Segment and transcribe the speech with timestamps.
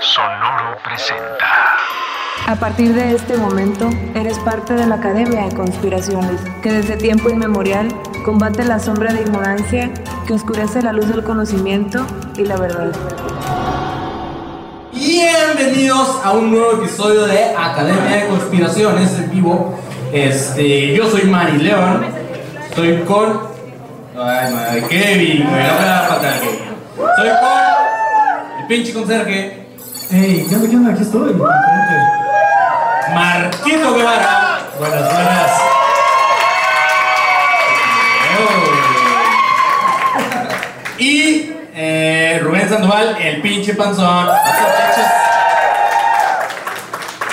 [0.00, 1.46] Sonoro presenta.
[2.46, 7.30] A partir de este momento, eres parte de la Academia de Conspiraciones, que desde tiempo
[7.30, 7.88] inmemorial
[8.24, 9.90] combate la sombra de ignorancia
[10.26, 12.06] que oscurece la luz del conocimiento
[12.36, 12.92] y la verdad.
[14.92, 19.78] Bienvenidos a un nuevo episodio de Academia de Conspiraciones en vivo.
[20.12, 22.04] Este, yo soy Manny León.
[22.68, 23.48] Estoy con.
[24.14, 26.58] Ay, madre, Kevin, me el Kevin.
[26.96, 28.60] Soy con.
[28.60, 29.65] El pinche conserje.
[30.08, 30.68] Ey, ¿qué onda?
[30.68, 30.92] ¿Qué onda?
[30.92, 31.34] Aquí estoy.
[33.12, 34.60] Marquito Guevara.
[34.78, 35.50] Buenas, buenas.
[40.98, 44.28] Y eh, Rubén Sandoval, el pinche panzón.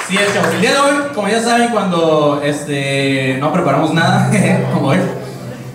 [0.07, 0.53] Sí, es, chavos.
[0.55, 4.31] El día de hoy, como ya saben, cuando este, no preparamos nada,
[4.73, 4.99] como hoy,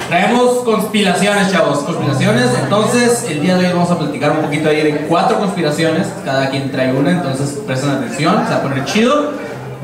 [0.09, 1.79] traemos conspiraciones, chavos.
[1.81, 2.47] Conspiraciones.
[2.63, 6.09] Entonces, el día de hoy vamos a platicar un poquito ahí de cuatro conspiraciones.
[6.25, 9.33] Cada quien trae una, entonces presten atención, se va a poner chido.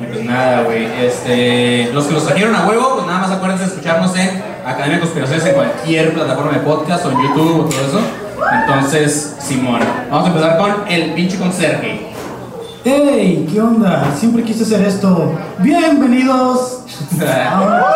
[0.02, 0.86] Y pues nada, güey.
[1.00, 4.96] Este, los que los trajeron a huevo, pues nada más acuérdense de escucharnos en Academia
[4.96, 8.00] de Conspiraciones en cualquier plataforma de podcast o en YouTube o todo eso.
[8.52, 12.10] Entonces, Simón, vamos a empezar con el pinche conserje.
[12.84, 14.12] Ey, ¿qué onda?
[14.14, 15.32] Siempre quise hacer esto.
[15.58, 16.82] Bienvenidos
[17.26, 17.94] a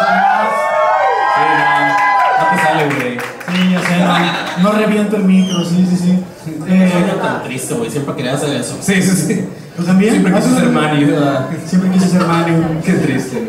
[2.79, 3.19] no, no sale, güey.
[3.19, 6.25] Sí, ya sé, no, no reviento el micro, sí, sí, sí.
[6.69, 7.91] Eh, Soy tan triste, güey.
[7.91, 8.77] Siempre quería hacer eso.
[8.81, 9.49] Sí, sí, sí.
[9.77, 10.13] ¿Tú también?
[10.13, 10.71] Siempre quise ¿Haces ser.
[11.07, 11.49] ¿verdad?
[11.67, 12.55] Siempre quise ser Mario.
[12.85, 13.49] Qué triste.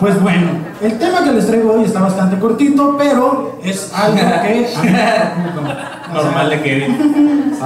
[0.00, 0.48] Pues bueno,
[0.82, 6.12] el tema que les traigo hoy está bastante cortito, pero es algo que a.
[6.12, 7.52] Normal de Kevin.
[7.54, 7.62] Es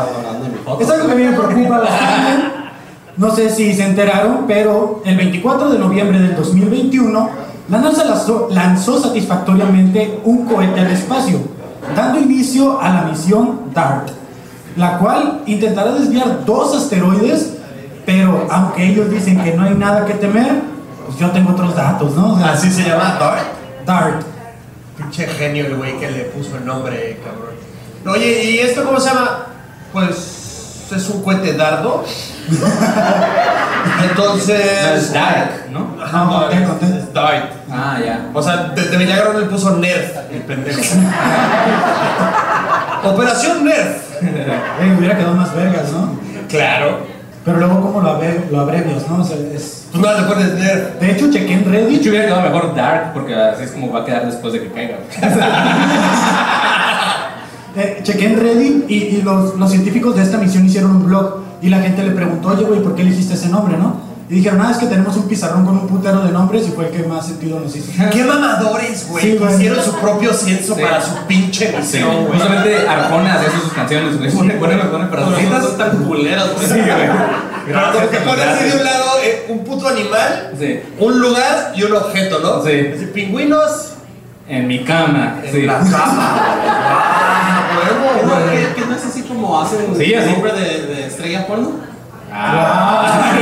[0.91, 2.59] algo que a mí me preocupa bastante.
[3.17, 8.49] No sé si se enteraron, pero el 24 de noviembre del 2021, la NASA lanzó,
[8.51, 11.39] lanzó satisfactoriamente un cohete al espacio,
[11.95, 14.09] dando inicio a la misión DART,
[14.77, 17.59] la cual intentará desviar dos asteroides,
[18.07, 20.63] pero aunque ellos dicen que no hay nada que temer,
[21.07, 22.33] pues yo tengo otros datos, ¿no?
[22.35, 23.47] O sea, Así se llama Dart.
[23.85, 24.23] DART.
[24.97, 28.17] Pinche genio el güey que le puso el nombre, cabrón.
[28.17, 29.47] Oye, ¿y esto cómo se llama?
[29.93, 32.05] Pues es un cohete dardo.
[32.49, 35.13] No, es Entonces.
[35.13, 35.97] Dark, ¿no?
[36.03, 36.98] Ajá, No, conté, conté.
[37.15, 37.43] Es.
[37.71, 38.31] Ah, ya.
[38.35, 40.81] O sea, de, de milagro le puso Nerf, el pendejo.
[43.05, 44.09] Operación Nerf.
[44.21, 46.19] Eh, hubiera quedado más vergas, ¿no?
[46.49, 46.99] Claro.
[47.45, 49.23] Pero luego, ¿cómo lo, abre- lo abrevias, no?
[49.23, 49.87] O sea, es...
[49.93, 50.99] Tú no le pones Nerf.
[51.01, 52.01] De hecho, chequé en De Reddit.
[52.01, 54.73] hecho, hubiera quedado mejor Dark, porque así es como va a quedar después de que
[54.73, 54.97] caiga.
[57.77, 61.43] Eh, chequé en Reddit y, y los, los científicos de esta misión hicieron un blog
[61.63, 64.01] y la gente le preguntó, oye, güey, ¿por qué elegiste ese nombre, no?
[64.31, 66.87] Y dijeron, nada, es que tenemos un pizarrón con un putero de nombres y fue
[66.87, 67.91] el que más sentido nos hizo.
[68.13, 69.25] Qué mamadores, güey.
[69.25, 69.55] Sí, güey.
[69.55, 70.83] Hicieron su propio censo Sí.
[70.83, 72.39] para su pinche Sí, misión, güey.
[72.39, 74.31] justamente Arjona hacía sus canciones, güey.
[74.31, 75.77] Pone, pone, pone frasecitas.
[75.79, 76.67] tan culeras, güey.
[76.67, 77.11] Sí, güey.
[77.67, 80.81] Pero que pones así de un lado eh, un puto animal, Sí.
[80.99, 82.63] un lugar y un objeto, ¿no?
[82.65, 82.73] Sí.
[82.95, 83.93] Así, pingüinos
[84.47, 85.41] En mi cama.
[85.45, 85.63] en Sí.
[85.63, 86.55] la cama.
[87.11, 87.71] Ah,
[88.23, 88.51] huevo.
[88.51, 91.73] ¿qué, qué no es así como hacen Sí, nombre de, de estrella porno?
[92.41, 93.33] Ah,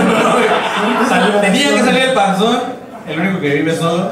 [1.42, 2.62] Tenía que salir el panzón,
[3.06, 4.10] el único que vive solo.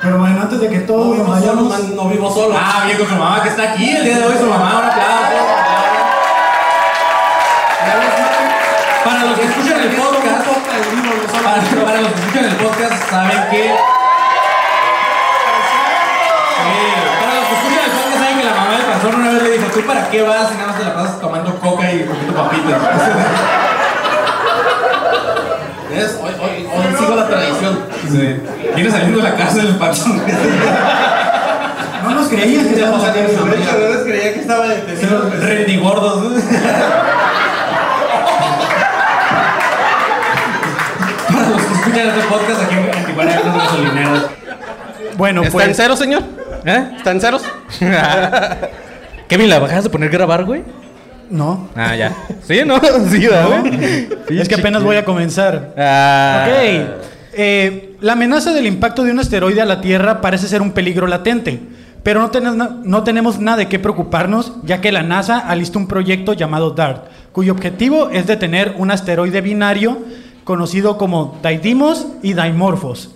[0.00, 1.88] Pero bueno, antes de que No todos vivo nos vayamos...
[1.94, 2.54] no vivo solo.
[2.56, 4.84] Ah, bien con su mamá que está aquí el día de hoy, su mamá, un
[4.84, 5.46] aplauso.
[9.04, 10.46] Para los que escuchan el podcast,
[11.42, 13.99] para los que escuchan el podcast, saben que.
[19.00, 21.20] Panzón una vez le dijo: ¿Tú para qué vas si nada más te la pasas
[21.20, 22.80] tomando coca y comiendo papitas?
[25.90, 26.18] ¿Ves?
[26.22, 27.78] Hoy, hoy, hoy sigo la tradición.
[28.08, 28.40] Sí.
[28.74, 30.22] Viene saliendo de la cárcel el panzón.
[32.02, 33.18] No nos creían que estábamos aquí.
[33.18, 35.28] Hecho, de verdad creía que estaba detenido.
[35.28, 35.44] pues.
[35.44, 36.42] Rendigordos.
[41.32, 44.26] Para los que escuchan este podcast aquí en Tijuana hay unos gasolineros.
[45.18, 45.68] Bueno, ¿Está pues...
[45.68, 46.22] en ceros, señor?
[46.64, 46.90] ¿Eh?
[46.96, 47.42] ¿Está en ceros?
[49.30, 50.62] Kevin, ¿la bajas de poner grabar, güey?
[51.30, 52.12] No, Ah, ya.
[52.42, 52.78] Sí, ¿no?
[53.10, 54.38] Sí, güey.
[54.40, 55.74] es que apenas voy a comenzar.
[55.78, 56.46] Ah.
[56.46, 57.00] Ok.
[57.32, 61.06] Eh, la amenaza del impacto de un asteroide a la Tierra parece ser un peligro
[61.06, 61.60] latente,
[62.02, 65.86] pero no, na- no tenemos nada de qué preocuparnos, ya que la NASA alista un
[65.86, 69.98] proyecto llamado DART, cuyo objetivo es detener un asteroide binario
[70.42, 73.14] conocido como Didymos y Dimorphos.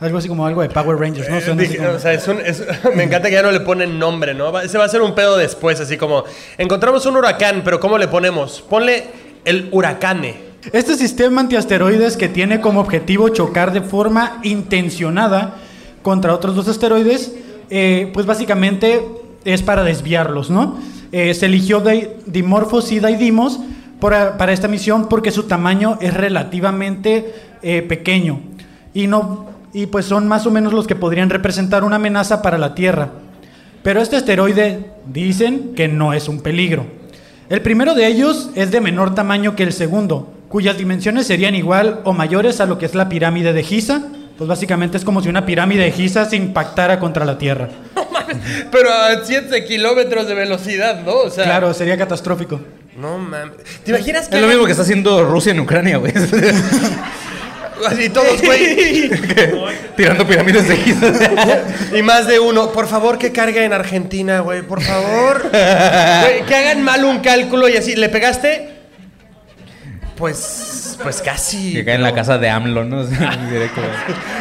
[0.00, 1.40] Algo así como algo de Power Rangers, ¿no?
[1.40, 2.62] Suena así Dije, como- o sea, es un- es-
[2.94, 4.52] me encanta que ya no le ponen nombre, ¿no?
[4.52, 6.24] Va- Ese va a ser un pedo después, así como
[6.56, 8.62] encontramos un huracán, pero ¿cómo le ponemos?
[8.68, 9.04] Ponle
[9.44, 10.48] el huracane.
[10.72, 15.56] Este sistema antiasteroides que tiene como objetivo chocar de forma intencionada
[16.02, 17.32] contra otros dos asteroides,
[17.70, 19.02] eh, pues básicamente
[19.44, 20.78] es para desviarlos, ¿no?
[21.10, 23.58] eh, se eligió Di- Dimorphos y Daidimos
[23.98, 28.40] para, para esta misión porque su tamaño es relativamente eh, pequeño
[28.92, 32.58] y, no, y pues son más o menos los que podrían representar una amenaza para
[32.58, 33.10] la Tierra.
[33.82, 36.86] Pero este asteroide dicen que no es un peligro.
[37.48, 42.00] El primero de ellos es de menor tamaño que el segundo, cuyas dimensiones serían igual
[42.04, 44.02] o mayores a lo que es la pirámide de Giza.
[44.36, 47.68] Pues básicamente es como si una pirámide de Giza se impactara contra la Tierra.
[48.70, 51.14] Pero a 7 kilómetros de velocidad, ¿no?
[51.14, 52.60] O sea, Claro, sería catastrófico.
[53.00, 53.56] No mames.
[53.84, 56.12] ¿Te imaginas que Es lo mismo que está haciendo Rusia en Ucrania, güey.
[57.86, 59.10] Así todos, güey.
[59.96, 61.12] Tirando pirámides de Giza.
[61.96, 62.72] Y más de uno.
[62.72, 64.62] Por favor, que cargue en Argentina, güey.
[64.62, 65.50] Por favor.
[65.50, 67.96] Güey, que hagan mal un cálculo y así.
[67.96, 68.74] ¿Le pegaste?
[70.16, 70.98] Pues.
[71.02, 71.72] Pues casi.
[71.72, 73.04] Que cae en la casa de AMLO, ¿no?
[73.50, 73.92] Directo, güey.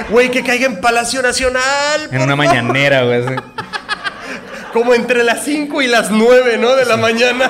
[0.09, 2.09] Güey, que caiga en Palacio Nacional.
[2.11, 2.37] En una favor.
[2.37, 3.23] mañanera, güey.
[4.73, 6.75] Como entre las 5 y las 9, ¿no?
[6.75, 7.49] De la mañana.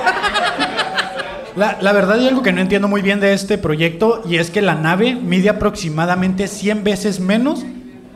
[1.58, 4.48] La, la verdad hay algo que no entiendo muy bien de este proyecto y es
[4.48, 7.64] que la nave mide aproximadamente 100 veces menos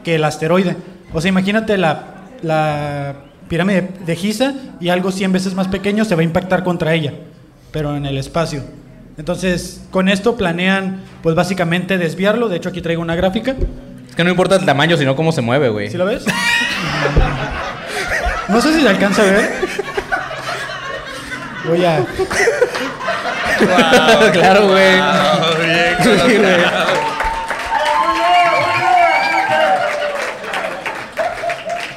[0.05, 0.77] que el asteroide.
[1.13, 3.17] O sea, imagínate la, la
[3.49, 7.15] pirámide de Giza y algo 100 veces más pequeño se va a impactar contra ella,
[7.73, 8.63] pero en el espacio.
[9.19, 12.49] Entonces, con esto planean, pues básicamente desviarlo.
[12.49, 13.57] De hecho, aquí traigo una gráfica.
[14.09, 15.91] Es que no importa el tamaño, sino cómo se mueve, güey.
[15.91, 16.25] ¿Sí lo ves?
[18.49, 19.51] No sé si se alcanza a ver.
[21.67, 22.05] Voy a...
[24.33, 24.93] claro, güey.
[26.03, 26.57] Sí, güey.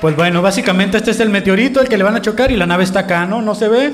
[0.01, 2.65] Pues bueno, básicamente este es el meteorito al que le van a chocar y la
[2.67, 3.41] nave está acá, ¿no?
[3.41, 3.89] No se ve.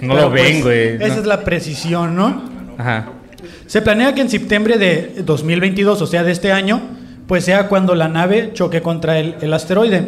[0.00, 0.94] No Pero, lo ven, pues, güey.
[0.96, 1.20] Esa No.
[1.20, 2.42] es la precisión, ¿no?
[2.78, 3.06] Ajá.
[3.66, 6.80] Se planea que en septiembre de 2022, o sea, de este año,
[7.28, 10.06] pues sea cuando la nave choque contra el, el asteroide.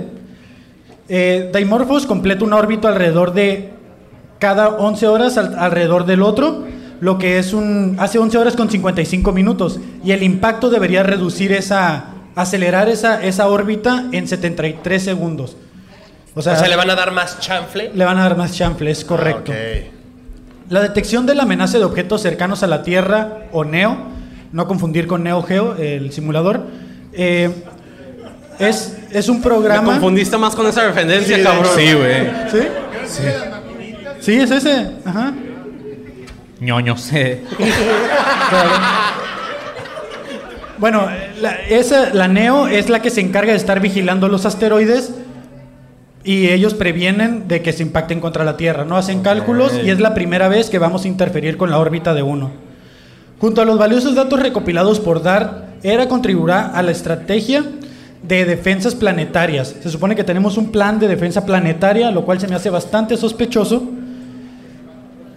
[1.09, 3.71] Eh, Dimorphos completa una órbita alrededor de
[4.41, 6.65] cada 11 horas al- alrededor del otro,
[7.05, 11.53] lo que es un hace 11 horas con 55 minutos y el impacto debería reducir
[11.53, 15.57] esa acelerar esa esa órbita en 73 segundos.
[16.35, 17.91] O sea, O sea, le van a dar más chanfle.
[17.95, 19.53] le van a dar más chanfle, es correcto.
[19.55, 20.71] Ah, ok.
[20.71, 23.99] La detección de la amenaza de objetos cercanos a la Tierra o NEO,
[24.53, 26.63] no confundir con Neo Geo, el simulador,
[27.13, 27.51] eh,
[28.59, 29.85] es, es un Me programa.
[29.93, 31.67] confundiste más con esa referencia, Sí, cabrón.
[31.77, 32.27] Sí, güey.
[32.51, 32.59] ¿Sí?
[34.21, 34.91] Sí, es ese.
[35.05, 35.35] Ajá.
[36.65, 37.13] Ñoños.
[37.13, 37.43] eh.
[40.77, 41.07] Bueno,
[41.41, 45.15] la, esa, la NEO es la que se encarga de estar vigilando los asteroides
[46.25, 48.97] y ellos previenen de que se impacten contra la Tierra, ¿no?
[48.97, 52.23] Hacen cálculos y es la primera vez que vamos a interferir con la órbita de
[52.23, 52.51] uno.
[53.41, 57.63] Junto a los valiosos datos recopilados por DART, ERA contribuirá a la estrategia
[58.23, 59.77] de defensas planetarias.
[59.83, 63.17] Se supone que tenemos un plan de defensa planetaria, lo cual se me hace bastante
[63.17, 63.83] sospechoso.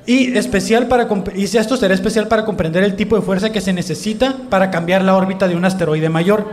[0.08, 1.06] Y, especial para,
[1.36, 5.04] y esto será especial para comprender el tipo de fuerza que se necesita para cambiar
[5.04, 6.48] la órbita de un asteroide mayor.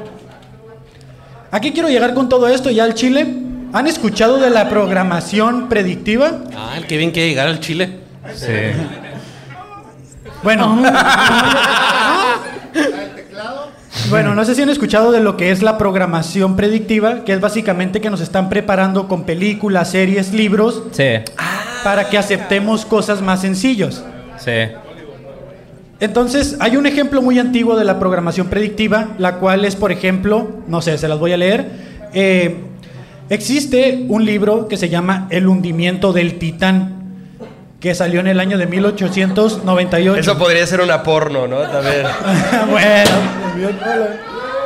[1.52, 3.32] Aquí quiero llegar con todo esto ya al Chile.
[3.72, 6.42] ¿Han escuchado de la programación predictiva?
[6.56, 8.00] Ah, el que bien quiere llegar al Chile.
[8.34, 8.52] Sí.
[10.42, 10.82] Bueno.
[14.10, 17.40] Bueno, no sé si han escuchado de lo que es la programación predictiva, que es
[17.40, 21.04] básicamente que nos están preparando con películas, series, libros, Sí.
[21.84, 24.02] Para que aceptemos cosas más sencillos.
[24.38, 24.50] Sí.
[26.00, 30.48] Entonces, hay un ejemplo muy antiguo de la programación predictiva, la cual es, por ejemplo,
[30.66, 31.66] no sé, se las voy a leer.
[32.12, 32.56] Eh,
[33.28, 37.04] existe un libro que se llama El hundimiento del Titán,
[37.80, 40.20] que salió en el año de 1898.
[40.20, 41.60] Eso podría ser una porno, ¿no?
[41.60, 42.06] También.
[42.70, 43.10] bueno,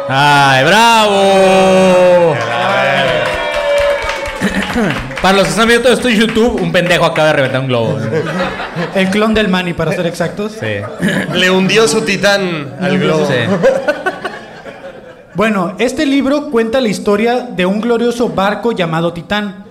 [0.09, 2.35] ¡Ay, bravo!
[5.23, 7.69] Para los que están viendo todo esto en YouTube, un pendejo acaba de reventar un
[7.69, 7.99] globo.
[8.95, 10.53] el clon del Manny, para ser exactos.
[10.53, 10.67] Sí.
[11.35, 13.27] Le hundió su titán al globo.
[13.27, 13.35] Sí.
[15.35, 19.67] Bueno, este libro cuenta la historia de un glorioso barco llamado Titán,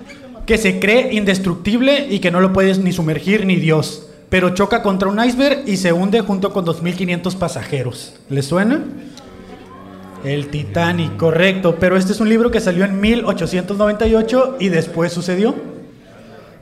[0.45, 4.81] que se cree indestructible y que no lo puedes ni sumergir ni Dios, pero choca
[4.81, 8.13] contra un iceberg y se hunde junto con 2.500 pasajeros.
[8.29, 8.81] ¿Le suena?
[10.23, 15.55] El Titanic, correcto, pero este es un libro que salió en 1898 y después sucedió.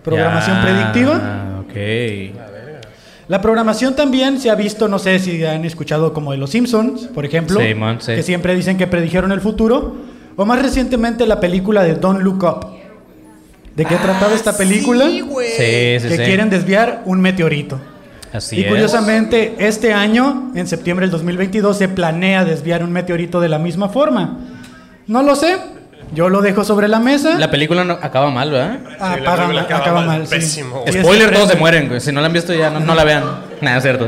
[0.03, 1.61] Programación Ya, predictiva.
[1.61, 2.45] Ok.
[3.27, 7.07] La programación también se ha visto, no sé si han escuchado como de los Simpsons,
[7.07, 8.13] por ejemplo, Sí, man, sí.
[8.13, 9.95] que siempre dicen que predijeron el futuro,
[10.35, 12.67] o más recientemente la película de Don't Look Up.
[13.75, 15.05] ¿De qué trataba esta película?
[15.09, 16.23] Sí, sí, que sí.
[16.23, 17.79] quieren desviar un meteorito.
[18.33, 18.67] Así y es.
[18.67, 23.89] curiosamente, este año, en septiembre del 2022, se planea desviar un meteorito de la misma
[23.89, 24.39] forma.
[25.07, 25.55] No lo sé,
[26.13, 27.37] Yo lo dejo sobre la mesa.
[27.39, 28.79] La película no- acaba mal, ¿verdad?
[28.99, 30.35] Ah, Sí, la acaba acaba mal, mal, sí.
[30.35, 31.99] pésimo, Spoiler, todos se mueren, güey.
[31.99, 33.23] Si no la han visto ya, no, no la vean.
[33.61, 34.07] Nada, es cierto.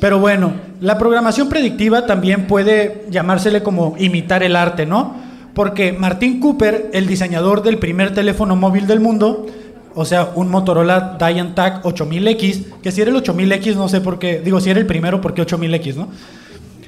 [0.00, 5.14] Pero bueno, la programación predictiva también puede llamársele como imitar el arte, ¿no?
[5.54, 9.46] Porque Martin Cooper, el diseñador del primer teléfono móvil del mundo,
[9.94, 14.40] o sea, un Motorola Diantac 8000X, que si era el 8000X, no sé por qué,
[14.40, 16.08] digo, si era el primero, ¿por qué 8000X, no?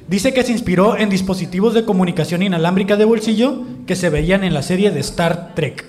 [0.07, 4.53] Dice que se inspiró en dispositivos de comunicación inalámbrica de bolsillo que se veían en
[4.53, 5.83] la serie de Star Trek.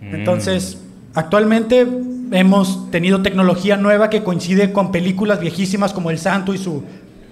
[0.00, 0.78] Entonces,
[1.14, 1.86] actualmente
[2.32, 6.84] hemos tenido tecnología nueva que coincide con películas viejísimas como El Santo y su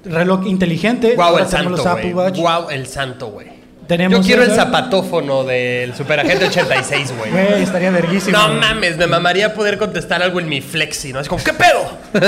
[0.04, 1.14] reloj inteligente.
[1.18, 2.40] Ahora el santo.
[2.40, 3.59] Guau, el santo, güey.
[3.90, 7.32] Tenemos Yo quiero el zapatófono del Superagente 86, güey.
[7.32, 8.38] Güey, estaría verguísimo.
[8.38, 11.18] No mames, me mamaría poder contestar algo en mi flexi, ¿no?
[11.18, 11.98] Es como, ¿qué pedo?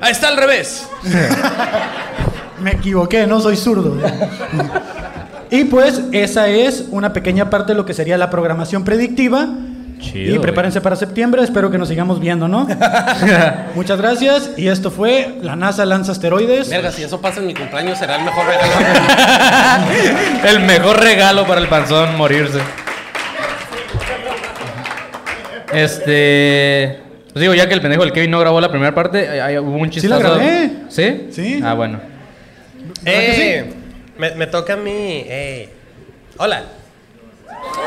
[0.00, 0.88] Ahí está al revés.
[2.60, 3.98] Me equivoqué, no soy zurdo.
[5.50, 9.46] y pues esa es una pequeña parte de lo que sería la programación predictiva.
[10.00, 12.66] Chido, y prepárense para septiembre, espero que nos sigamos viendo, ¿no?
[13.74, 14.52] Muchas gracias.
[14.56, 16.70] Y esto fue La NASA lanza asteroides.
[16.70, 18.72] Verga, si eso pasa en mi cumpleaños será el mejor regalo.
[20.48, 22.58] El mejor regalo para el panzón, morirse.
[25.72, 26.98] Este.
[27.32, 29.58] Pues digo, ya que el pendejo del Kevin no grabó la primera parte, hay- hay-
[29.58, 30.70] hubo un Sí la grabé.
[30.88, 31.28] ¿Sí?
[31.30, 31.60] Sí.
[31.62, 32.00] Ah, bueno.
[33.04, 33.72] Eh,
[34.18, 34.90] me, me toca a mí.
[35.26, 35.68] Eh.
[36.38, 36.62] Hola.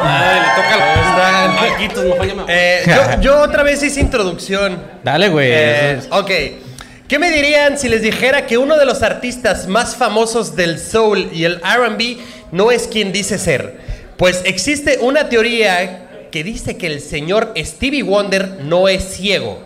[0.01, 2.50] Ay, le toca mejor.
[2.50, 4.81] Eh, yo, yo otra vez hice introducción.
[5.03, 5.51] Dale, güey.
[5.51, 6.31] Eh, eso es- ok.
[7.07, 11.29] ¿Qué me dirían si les dijera que uno de los artistas más famosos del soul
[11.31, 12.17] y el RB
[12.51, 13.77] no es quien dice ser?
[14.17, 19.62] Pues existe una teoría que dice que el señor Stevie Wonder no es ciego.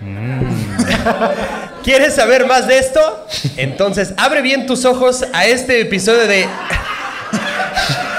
[1.84, 3.26] ¿Quieres saber más de esto?
[3.56, 6.46] Entonces abre bien tus ojos a este episodio de...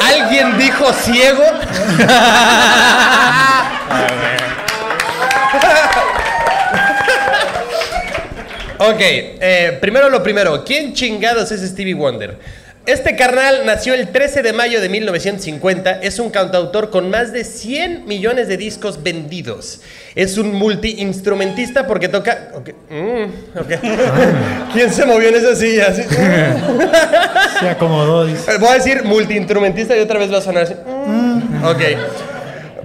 [0.00, 1.42] ¿Alguien dijo ciego?
[8.78, 10.62] Ok, eh, primero lo primero.
[10.62, 12.38] ¿Quién chingados es Stevie Wonder?
[12.86, 15.90] Este carnal nació el 13 de mayo de 1950.
[16.02, 19.80] Es un cantautor con más de 100 millones de discos vendidos.
[20.14, 22.50] Es un multiinstrumentista porque toca.
[22.88, 23.24] mm.
[24.72, 25.88] ¿Quién se movió en esa silla?
[25.88, 26.02] Así.
[27.60, 28.52] Se acomodó, dice.
[28.52, 30.74] Eh, Voy a decir multiinstrumentista y otra vez va a sonar así.
[30.74, 31.80] Mm, Ok.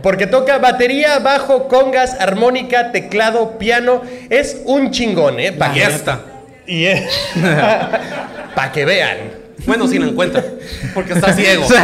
[0.01, 4.01] Porque toca batería, bajo, congas, armónica, teclado, piano.
[4.31, 5.51] Es un chingón, ¿eh?
[5.51, 6.22] Pa' Y que- esta.
[6.65, 7.03] Y es.
[8.55, 9.17] Para que vean.
[9.65, 10.44] Bueno, si la encuentra.
[10.94, 11.65] Porque está ciego.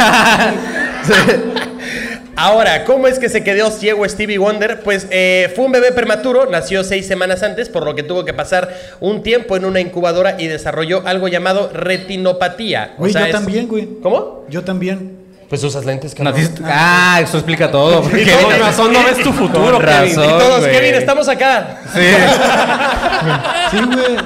[2.36, 4.80] Ahora, ¿cómo es que se quedó ciego Stevie Wonder?
[4.84, 8.32] Pues eh, fue un bebé prematuro, nació seis semanas antes, por lo que tuvo que
[8.32, 12.92] pasar un tiempo en una incubadora y desarrolló algo llamado retinopatía.
[12.96, 13.88] O Güey, sea, yo es- también, güey.
[14.02, 14.44] ¿Cómo?
[14.48, 15.18] Yo también.
[15.48, 16.34] Pues usas lentes, cabrón.
[16.36, 18.02] Naciste- Ah, eso explica todo.
[18.04, 20.16] porque- Y Con razón no ves tu futuro, Con Kevin.
[20.16, 20.24] razón.
[20.24, 20.72] Y todos, güey.
[20.72, 21.78] Kevin, estamos acá.
[21.92, 22.00] Sí.
[23.70, 24.16] Sí, güey.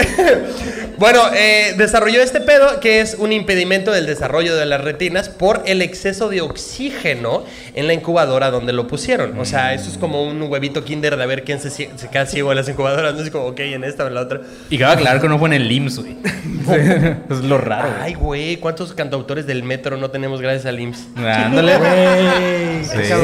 [1.00, 5.62] Bueno, eh, desarrolló este pedo que es un impedimento del desarrollo de las retinas por
[5.64, 9.38] el exceso de oxígeno en la incubadora donde lo pusieron.
[9.38, 12.26] O sea, eso es como un huevito kinder de a ver quién se, se queda
[12.26, 13.14] ciego en las incubadoras.
[13.14, 14.42] No es como, ok, en esta o en la otra.
[14.68, 16.16] Y cabe aclarar que no fue en el IMSS, güey.
[17.30, 17.88] es lo raro.
[17.88, 18.02] güey.
[18.02, 21.06] Ay, güey, ¿cuántos cantautores del metro no tenemos gracias al IMSS?
[21.16, 21.78] Ándale.
[21.78, 23.14] Güey, qué Sí.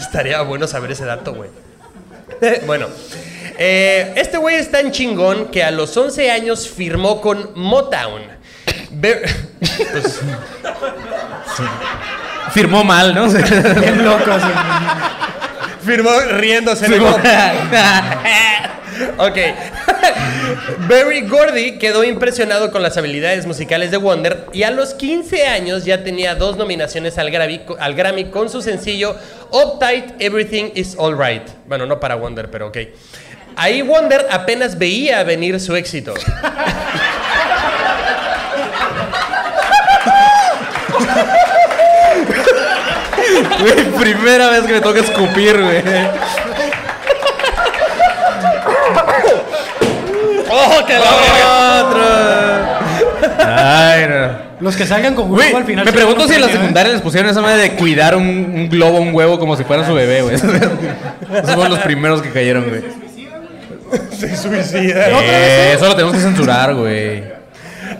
[0.00, 1.50] Estaría bueno saber ese dato, güey.
[2.64, 2.86] bueno,
[3.58, 8.22] eh, este güey es tan chingón que a los 11 años firmó con Motown.
[9.00, 10.20] Pues,
[12.52, 13.28] Firmó mal, ¿no?
[13.80, 14.32] Bien loco
[15.84, 16.86] firmó riéndose.
[16.98, 17.10] Como-
[19.18, 19.38] ok.
[20.88, 25.84] Barry Gordy quedó impresionado con las habilidades musicales de Wonder y a los 15 años
[25.84, 29.16] ya tenía dos nominaciones al Grammy, al Grammy con su sencillo
[29.50, 31.42] Uptight Everything is Alright.
[31.66, 32.78] Bueno, no para Wonder, pero ok.
[33.56, 36.14] Ahí Wonder apenas veía venir su éxito.
[43.60, 45.82] Güey, primera vez que me toca escupir, güey.
[50.50, 51.04] ¡Oh, que la.
[53.46, 54.44] Ay, no.
[54.60, 55.84] Los que salgan con huevo al final.
[55.84, 56.52] me pregunto si en la ¿eh?
[56.52, 59.86] secundaria les pusieron esa madre de cuidar un, un globo, un huevo, como si fuera
[59.86, 60.34] su bebé, güey.
[60.36, 60.50] Esos
[61.54, 63.03] fueron los primeros que cayeron, güey.
[64.18, 65.08] Se suicida.
[65.22, 67.22] Eh, eso lo tenemos que censurar, güey.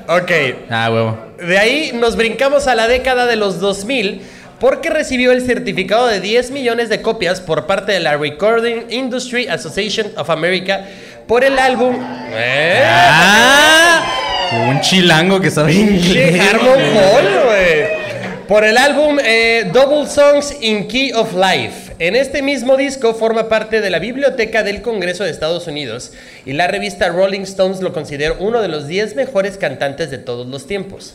[0.08, 0.30] Ok.
[0.70, 1.18] Ah, huevo.
[1.38, 4.22] De ahí nos brincamos a la década de los 2000
[4.60, 9.46] porque recibió el certificado de 10 millones de copias por parte de la Recording Industry
[9.48, 10.84] Association of America
[11.26, 11.96] por el álbum...
[12.32, 12.82] ¿Eh?
[12.86, 14.04] Ah,
[14.68, 16.40] Un chilango que sabe inglés.
[16.40, 18.04] Harmon Hall, güey.
[18.46, 21.93] Por el álbum eh, Double Songs in Key of Life.
[22.04, 26.12] En este mismo disco forma parte de la biblioteca del Congreso de Estados Unidos
[26.44, 30.46] y la revista Rolling Stones lo considera uno de los 10 mejores cantantes de todos
[30.46, 31.14] los tiempos.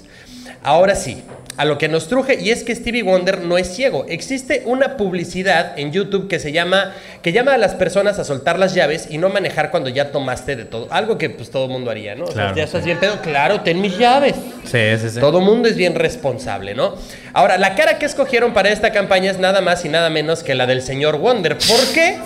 [0.64, 1.22] Ahora sí,
[1.60, 4.06] a lo que nos truje y es que Stevie Wonder no es ciego.
[4.08, 8.58] Existe una publicidad en YouTube que se llama que llama a las personas a soltar
[8.58, 11.92] las llaves y no manejar cuando ya tomaste de todo, algo que pues todo mundo
[11.92, 12.24] haría, ¿no?
[12.24, 12.86] O sea, ya estás sí.
[12.86, 14.36] bien pedo, claro, ten mis llaves.
[14.64, 15.20] Sí, sí, sí.
[15.20, 16.96] Todo mundo es bien responsable, ¿no?
[17.34, 20.56] Ahora, la cara que escogieron para esta campaña es nada más y nada menos que
[20.56, 21.58] la del señor Wonder.
[21.58, 22.20] ¿Por qué?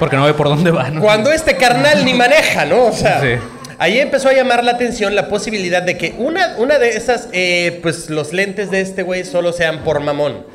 [0.00, 1.00] Porque no ve por dónde va, ¿no?
[1.00, 2.86] Cuando este carnal ni maneja, ¿no?
[2.86, 3.38] O sea, Sí.
[3.82, 7.80] Ahí empezó a llamar la atención la posibilidad de que una, una de esas, eh,
[7.82, 10.46] pues los lentes de este güey solo sean por mamón.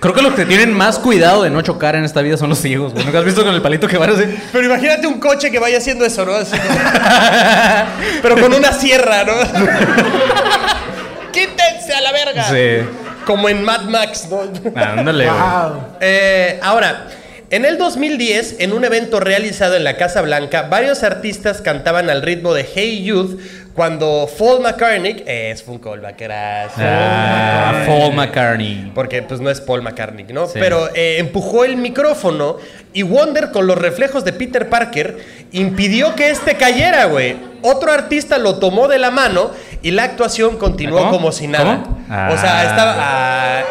[0.00, 2.58] Creo que los que tienen más cuidado de no chocar en esta vida son los
[2.58, 3.04] ciegos, güey.
[3.04, 4.24] ¿Nunca has visto con el palito que van así?
[4.52, 6.34] Pero imagínate un coche que vaya haciendo eso, ¿no?
[6.34, 6.78] Así como-
[8.22, 9.32] Pero con una sierra, ¿no?
[11.32, 12.44] ¡Quítense a la verga!
[12.44, 12.88] Sí.
[13.24, 14.40] Como en Mad Max, ¿no?
[14.80, 15.38] Ándale, güey.
[16.00, 17.08] Eh, ahora,
[17.50, 22.22] en el 2010, en un evento realizado en la Casa Blanca, varios artistas cantaban al
[22.22, 23.40] ritmo de Hey Youth
[23.74, 26.78] cuando Paul McCartney, eh, es un callback, gracias.
[26.80, 28.90] Ah, Paul McCartney.
[28.94, 30.46] Porque pues no es Paul McCartney, ¿no?
[30.46, 30.54] Sí.
[30.54, 32.56] Pero eh, empujó el micrófono
[32.94, 35.18] y Wonder con los reflejos de Peter Parker
[35.52, 37.36] impidió que este cayera, güey.
[37.62, 39.50] Otro artista lo tomó de la mano
[39.82, 41.10] y la actuación continuó ¿Cómo?
[41.10, 41.82] como si nada.
[41.82, 41.96] ¿Cómo?
[42.32, 42.64] O sea, Ah.
[42.64, 42.94] estaba...
[42.98, 43.62] ah.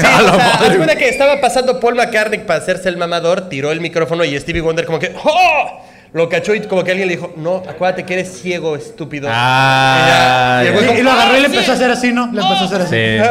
[0.00, 0.96] Sí, A o la sea, madre.
[0.96, 4.84] que estaba pasando Paul McCartney para hacerse el mamador, tiró el micrófono y Stevie Wonder
[4.86, 5.80] como que ¡Oh!
[6.12, 9.28] Lo cachó y como que alguien le dijo, no, acuérdate que eres ciego, estúpido.
[9.32, 11.70] Ah, Y ya- y güey Y, como, y lo agarró y le "Ah, empezó sí".
[11.70, 12.26] a hacer así, ¿no?
[12.32, 12.90] Le empezó a hacer así.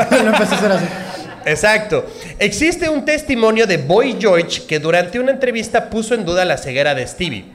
[0.10, 0.16] Sí.
[0.24, 0.86] lo empezó a hacer así.
[1.46, 2.06] Exacto.
[2.40, 6.94] Existe un testimonio de Boy George que durante una entrevista puso en duda la ceguera
[6.94, 7.46] de Stevie.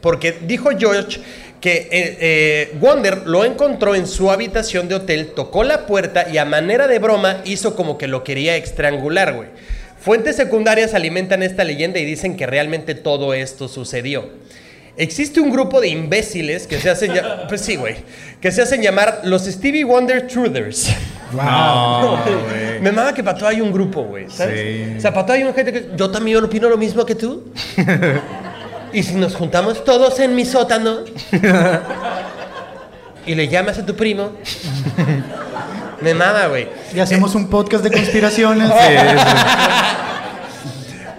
[0.00, 1.20] Porque dijo George
[1.62, 6.36] que eh, eh, Wonder lo encontró en su habitación de hotel, tocó la puerta y
[6.38, 9.48] a manera de broma hizo como que lo quería estrangular, güey.
[10.00, 14.28] Fuentes secundarias alimentan esta leyenda y dicen que realmente todo esto sucedió.
[14.96, 17.12] Existe un grupo de imbéciles que se hacen
[17.48, 17.94] pues sí, güey,
[18.40, 20.90] que se hacen llamar los Stevie Wonder Truthers.
[21.32, 22.80] No, güey.
[22.80, 24.60] Me mama que para todo hay un grupo, güey, ¿sabes?
[24.60, 24.94] Sí.
[24.98, 25.90] O sea, para todo hay una gente que...
[25.96, 27.52] Yo también opino lo mismo que tú.
[28.92, 31.00] y si nos juntamos todos en mi sótano
[33.26, 34.32] y le llamas a tu primo,
[36.00, 36.68] me mama, güey.
[36.94, 38.70] Y hacemos un podcast de conspiraciones.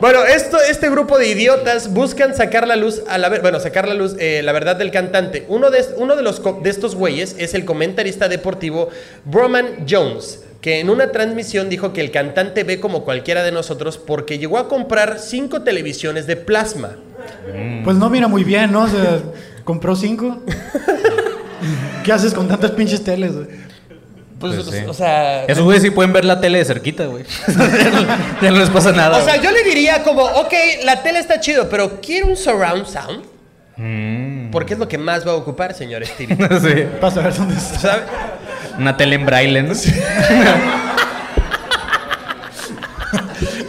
[0.04, 3.94] Bueno, esto, este grupo de idiotas buscan sacar la luz a la bueno, sacar la
[3.94, 5.46] luz eh, la verdad del cantante.
[5.48, 8.90] Uno de, uno de los de estos güeyes es el comentarista deportivo
[9.24, 13.98] Broman Jones, que en una transmisión dijo que el cantante ve como cualquiera de nosotros
[13.98, 16.98] porque llegó a comprar cinco televisiones de plasma.
[17.84, 18.84] Pues no mira muy bien, ¿no?
[18.84, 19.20] O sea,
[19.64, 20.42] compró cinco.
[22.04, 23.34] ¿Qué haces con tantas pinches teles?
[23.34, 23.48] güey?
[24.40, 24.86] Pues, Pues sí.
[24.88, 27.24] o sea, Esos güeyes sí pueden ver la tele de cerquita, güey.
[28.42, 29.18] ya no les pasa nada.
[29.18, 29.46] o sea, güey.
[29.46, 33.24] yo le diría como, ok, la tele está chido, pero quiero un surround sound.
[34.52, 36.38] Porque es lo que más va a ocupar, señor Stevie.
[36.62, 36.84] Sí.
[37.00, 37.80] Para saber dónde está.
[37.80, 38.04] ¿Sabe?
[38.78, 39.74] Una tele en braille, ¿no?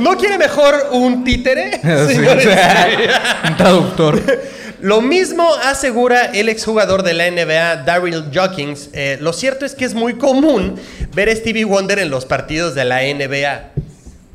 [0.04, 1.80] ¿No quiere mejor un títere?
[1.82, 4.20] Sí, señor o sea, un traductor.
[4.80, 8.90] Lo mismo asegura el exjugador de la NBA, Daryl Jokings.
[8.92, 10.78] Eh, lo cierto es que es muy común
[11.14, 13.70] ver a Stevie Wonder en los partidos de la NBA.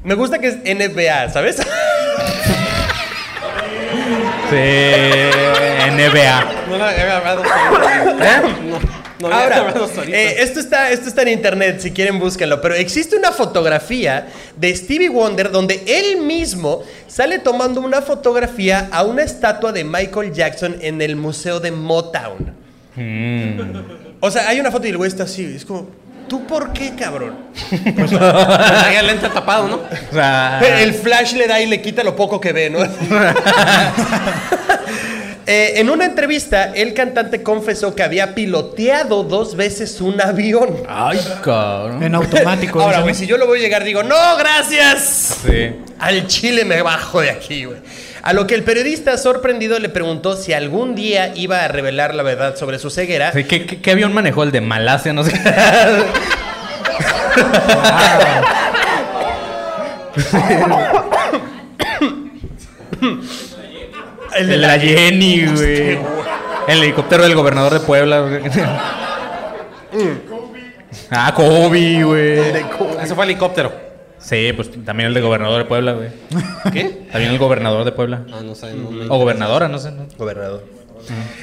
[0.04, 1.58] Me gusta que es NBA, ¿sabes?
[4.50, 4.56] Sí,
[5.92, 6.52] NBA.
[6.68, 7.44] No lo había hablado
[9.20, 9.74] No, Ahora,
[10.08, 14.74] eh, esto, está, esto está en internet, si quieren búsquenlo, pero existe una fotografía de
[14.74, 20.78] Stevie Wonder donde él mismo sale tomando una fotografía a una estatua de Michael Jackson
[20.80, 22.54] en el Museo de Motown.
[24.22, 25.90] O sea, hay una foto y el güey está así, es como,
[26.30, 27.36] ¿tú por qué, cabrón?
[27.70, 29.76] Traía el lente tapado, ¿no?
[29.78, 32.80] O sea, El flash le da y le quita lo poco que ve, ¿no?
[35.52, 40.78] Eh, en una entrevista, el cantante confesó que había piloteado dos veces un avión.
[40.88, 42.04] ay, cabrón.
[42.04, 42.80] En automático.
[42.84, 45.40] Ahora, güey, si yo lo voy a llegar, digo, no, gracias.
[45.44, 45.72] Sí.
[45.98, 47.80] Al chile me bajo de aquí, güey.
[48.22, 52.22] A lo que el periodista sorprendido le preguntó si algún día iba a revelar la
[52.22, 53.32] verdad sobre su ceguera.
[53.34, 54.44] Sí, ¿qué, qué, qué avión manejó?
[54.44, 55.40] El de Malasia, no sé qué.
[64.38, 66.00] El de El la- Jenny, güey.
[66.68, 68.20] El helicóptero del gobernador de Puebla.
[68.22, 68.42] güey.
[71.12, 72.40] Ah, Kobe, güey.
[73.02, 73.72] Ese fue helicóptero.
[74.20, 76.10] Sí, pues también el de gobernador de Puebla, güey.
[76.74, 77.08] ¿Qué?
[77.12, 78.24] También el gobernador de Puebla.
[78.34, 78.74] Ah, no sé.
[78.74, 79.92] no me- O gobernadora, no sé.
[79.92, 80.06] ¿no?
[80.18, 80.64] Gobernador.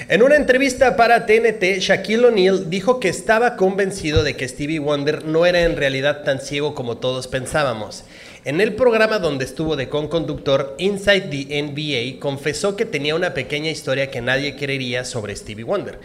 [0.08, 5.24] En una entrevista para TNT, Shaquille O'Neal dijo que estaba convencido de que Stevie Wonder
[5.24, 8.04] no era en realidad tan ciego como todos pensábamos.
[8.46, 13.72] En el programa donde estuvo de conductor Inside the NBA, confesó que tenía una pequeña
[13.72, 15.98] historia que nadie creería sobre Stevie Wonder.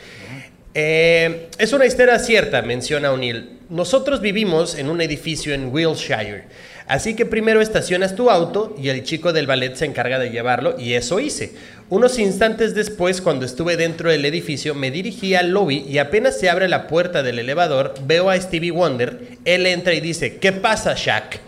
[0.74, 3.60] Eh, es una historia cierta, menciona O'Neill.
[3.70, 6.46] Nosotros vivimos en un edificio en Wilshire.
[6.88, 10.80] Así que primero estacionas tu auto y el chico del ballet se encarga de llevarlo
[10.80, 11.54] y eso hice.
[11.92, 16.50] Unos instantes después, cuando estuve dentro del edificio, me dirigí al lobby y apenas se
[16.50, 19.38] abre la puerta del elevador, veo a Stevie Wonder.
[19.46, 21.40] Él entra y dice, ¿qué pasa, Shaq?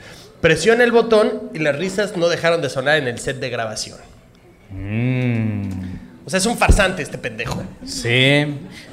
[0.43, 3.97] Presiona el botón y las risas no dejaron de sonar en el set de grabación.
[6.25, 7.63] O sea, es un farsante este pendejo.
[7.85, 8.09] Sí.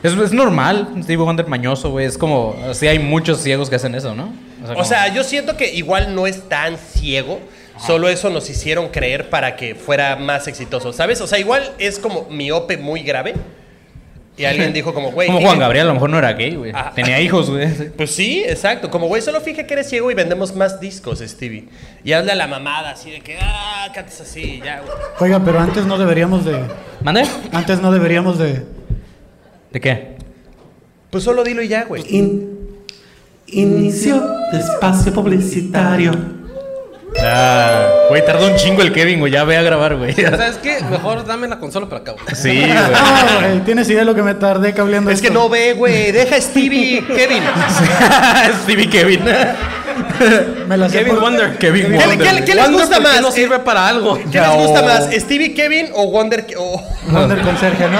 [0.01, 2.07] Es, es normal, Stevie Wonder mañoso, güey.
[2.07, 4.33] Es como, sí hay muchos ciegos que hacen eso, ¿no?
[4.65, 7.41] O como- sea, yo siento que igual no es tan ciego.
[7.85, 11.21] Solo eso nos hicieron creer para que fuera más exitoso, ¿sabes?
[11.21, 13.35] O sea, igual es como miope muy grave.
[14.41, 15.27] Y alguien dijo como, güey...
[15.27, 16.73] como fíjate- Juan Gabriel, a lo mejor no era gay, güey.
[16.75, 16.93] Ah.
[16.95, 17.69] Tenía hijos, güey.
[17.97, 18.91] Pues sí, exacto.
[18.91, 21.69] Como, güey, solo fije que eres ciego y vendemos más discos, Stevie.
[22.05, 24.93] Y hazle a la mamada así de que, ah, cantas así, ya, güey.
[25.21, 26.59] Oiga, pero antes no deberíamos de.
[27.03, 27.25] ¿Mande?
[27.53, 28.65] Antes no deberíamos de.
[29.73, 30.17] ¿De qué?
[31.11, 32.03] Pues solo dilo y ya, güey.
[32.09, 32.59] In-
[33.49, 34.21] inicio
[34.53, 36.40] de espacio publicitario.
[37.19, 39.33] Ah, güey, tardó un chingo el Kevin, güey.
[39.33, 40.15] Ya ve a grabar, güey.
[40.15, 40.79] ¿Sabes qué?
[40.91, 42.13] Mejor dame la consola para acá.
[42.13, 42.35] güey.
[42.35, 42.71] Sí, güey.
[42.95, 46.13] Ah, güey, ¿Tienes idea de lo que me tardé cableando Es que no ve, güey.
[46.13, 47.43] Deja a Stevie, Kevin.
[48.63, 49.21] Stevie Kevin.
[50.69, 51.59] Me la sé Kevin por- Wonder.
[51.59, 52.19] Kevin ¿Qué, Wonder.
[52.37, 53.21] qué- qué les Wonder, gusta ¿por qué más?
[53.23, 54.19] no sirve para algo.
[54.31, 55.09] ¿Qué les gusta más?
[55.13, 56.47] ¿Stevie Kevin o Wonder...
[56.59, 57.99] o Wonder Conserje, ¿no?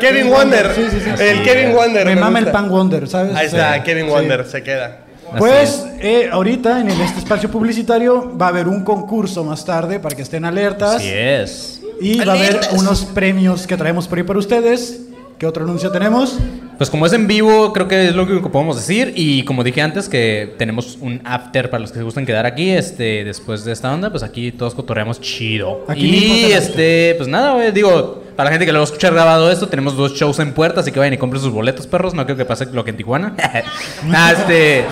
[0.00, 0.72] Kevin Wonder?
[0.74, 1.10] Sí, sí, sí.
[1.22, 2.04] El Kevin Wonder.
[2.06, 3.34] Me mama el pan Wonder, ¿sabes?
[3.34, 3.80] Ahí está, Sí.
[3.82, 4.10] Kevin Sí.
[4.10, 4.98] Wonder, se queda.
[5.38, 9.98] Pues eh, ahorita en el- este espacio publicitario va a haber un concurso más tarde
[10.00, 10.96] para que estén alertas.
[10.96, 11.80] Así es.
[12.00, 15.00] Y va a haber unos premios que traemos por ahí para ustedes.
[15.38, 16.38] ¿Qué otro anuncio tenemos?
[16.78, 19.12] Pues como es en vivo, creo que es lo único que podemos decir.
[19.16, 22.70] Y como dije antes, que tenemos un after para los que se gusten quedar aquí.
[22.70, 25.84] Este, después de esta onda, pues aquí todos cotorreamos chido.
[25.88, 29.14] Aquí y este, pues nada, güey, digo, para la gente que lo va a escuchar
[29.14, 32.12] grabado esto, tenemos dos shows en puerta, así que vayan y compren sus boletos, perros.
[32.12, 33.34] No creo que pase lo que en Tijuana.
[34.12, 34.84] ah, este.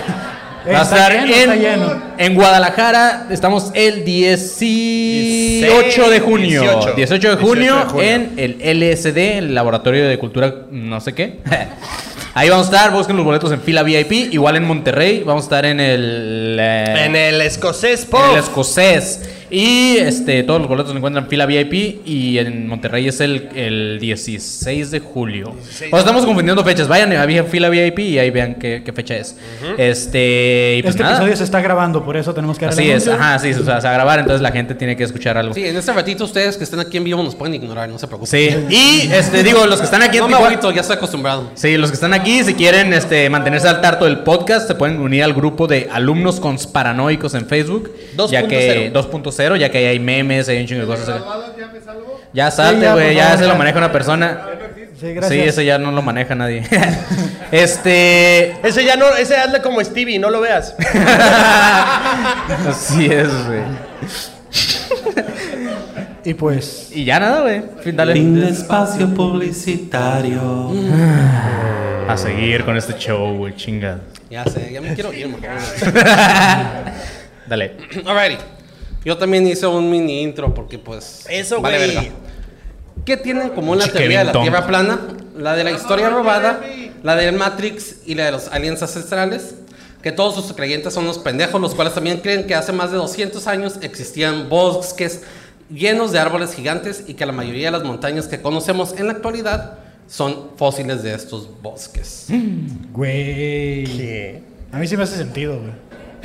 [0.73, 2.03] Va a estar lleno, en, lleno.
[2.17, 3.27] en Guadalajara.
[3.31, 6.63] Estamos el 18 de junio.
[6.63, 6.93] 18.
[6.95, 8.03] 18 de junio, 18 de junio.
[8.03, 11.41] en el LSD, el Laboratorio de Cultura no sé qué.
[12.37, 14.11] Ahí vamos a estar, busquen los boletos en fila VIP.
[14.33, 16.57] Igual en Monterrey, vamos a estar en el...
[16.61, 18.21] eh, En el escocés en pop.
[18.33, 19.21] el escocés.
[19.51, 22.07] Y este, todos los boletos se encuentran en fila VIP.
[22.07, 25.51] Y en Monterrey es el, el 16 de julio.
[25.51, 26.89] O sea, estamos confundiendo fechas.
[26.89, 29.37] Vayan a fila VIP y ahí vean qué, qué fecha es.
[29.79, 31.17] Este, y pues este nada.
[31.17, 33.87] episodio se está grabando, por eso tenemos que Así es, ajá, sí, o sea, se
[33.87, 35.55] va a grabar, entonces la gente tiene que escuchar algo.
[35.55, 38.07] Sí, en este ratito ustedes que están aquí en vivo nos pueden ignorar, no se
[38.07, 38.31] preocupen.
[38.31, 40.97] Sí, y este, digo, los que están aquí en No me Tijuana- agüito, ya estoy
[40.97, 41.51] acostumbrado.
[41.55, 45.01] Sí, los que están aquí, si quieren este, mantenerse al tarto del podcast, se pueden
[45.01, 47.91] unir al grupo de alumnos consparanoicos en Facebook.
[48.31, 51.23] Ya que 2.0, ya que ahí hay memes, hay un chingo de cosas.
[52.33, 54.47] Ya salte, ya, güey, ya, se lo maneja una persona.
[54.99, 56.63] Sí, Sí, ese ya no lo maneja nadie.
[57.53, 58.57] este.
[58.67, 60.75] Ese ya no, ese hazle como Stevie, no lo veas.
[62.69, 63.63] Así es, güey.
[66.25, 67.63] Y pues, Y ya nada, güey.
[67.83, 68.15] Fin, Dale.
[68.15, 70.73] Fin de espacio publicitario.
[72.09, 74.01] A seguir con este show, güey, chingada.
[74.31, 75.43] Ya sé, ya me quiero ir mejor.
[77.47, 77.77] Dale.
[78.07, 78.39] Alrighty.
[79.05, 81.27] Yo también hice un mini intro porque pues...
[81.29, 81.95] Eso, vale güey.
[81.95, 82.11] verga.
[83.05, 85.01] ¿Qué tienen en común la teoría de la Tierra plana?
[85.37, 86.61] La de la historia robada,
[87.03, 89.57] la del Matrix y la de los aliens ancestrales.
[90.03, 92.99] Que todos sus creyentes son unos pendejos, los cuales también creen que hace más de
[92.99, 95.23] 200 años existían bosques
[95.71, 99.15] llenos de árboles gigantes y que la mayoría de las montañas que conocemos en la
[99.15, 102.27] actualidad son fósiles de estos bosques.
[102.93, 103.85] güey.
[103.85, 104.43] ¿Qué?
[104.73, 105.73] A mí sí me hace sentido, güey.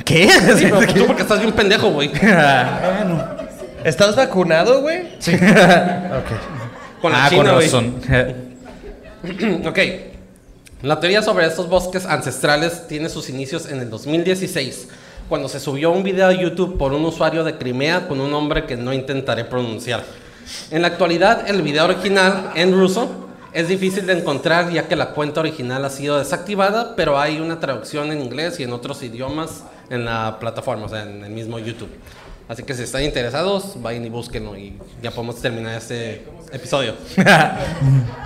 [0.04, 0.28] ¿Qué?
[0.56, 2.10] Sí, pero tú porque estás bien pendejo, güey.
[2.20, 3.40] Bueno,
[3.84, 5.08] ¿Estás vacunado, güey?
[5.18, 5.32] Sí.
[7.00, 7.94] Con la ah, China, con razón.
[9.66, 9.78] Ok.
[10.82, 14.88] La teoría sobre estos bosques ancestrales tiene sus inicios en el 2016,
[15.28, 18.64] cuando se subió un video a YouTube por un usuario de Crimea con un nombre
[18.64, 20.02] que no intentaré pronunciar.
[20.70, 25.10] En la actualidad, el video original en ruso es difícil de encontrar ya que la
[25.10, 29.64] cuenta original ha sido desactivada, pero hay una traducción en inglés y en otros idiomas
[29.90, 31.90] en la plataforma, o sea, en el mismo YouTube.
[32.48, 36.94] Así que si están interesados, vayan y búsquenlo y ya podemos terminar este episodio.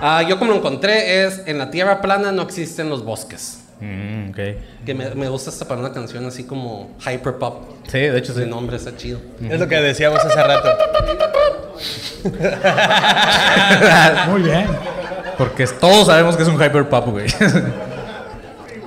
[0.01, 3.61] Ah, yo como lo encontré es, en la Tierra plana no existen los bosques.
[3.79, 4.39] Mm, ok.
[4.85, 7.63] Que me, me gusta hasta para una canción así como hyper pop.
[7.87, 8.41] Sí, de hecho sí.
[8.41, 9.19] Ese nombre está chido.
[9.49, 10.69] Es lo que decíamos hace rato.
[14.31, 14.67] Muy bien.
[15.37, 17.27] Porque todos sabemos que es un hyper pop, güey.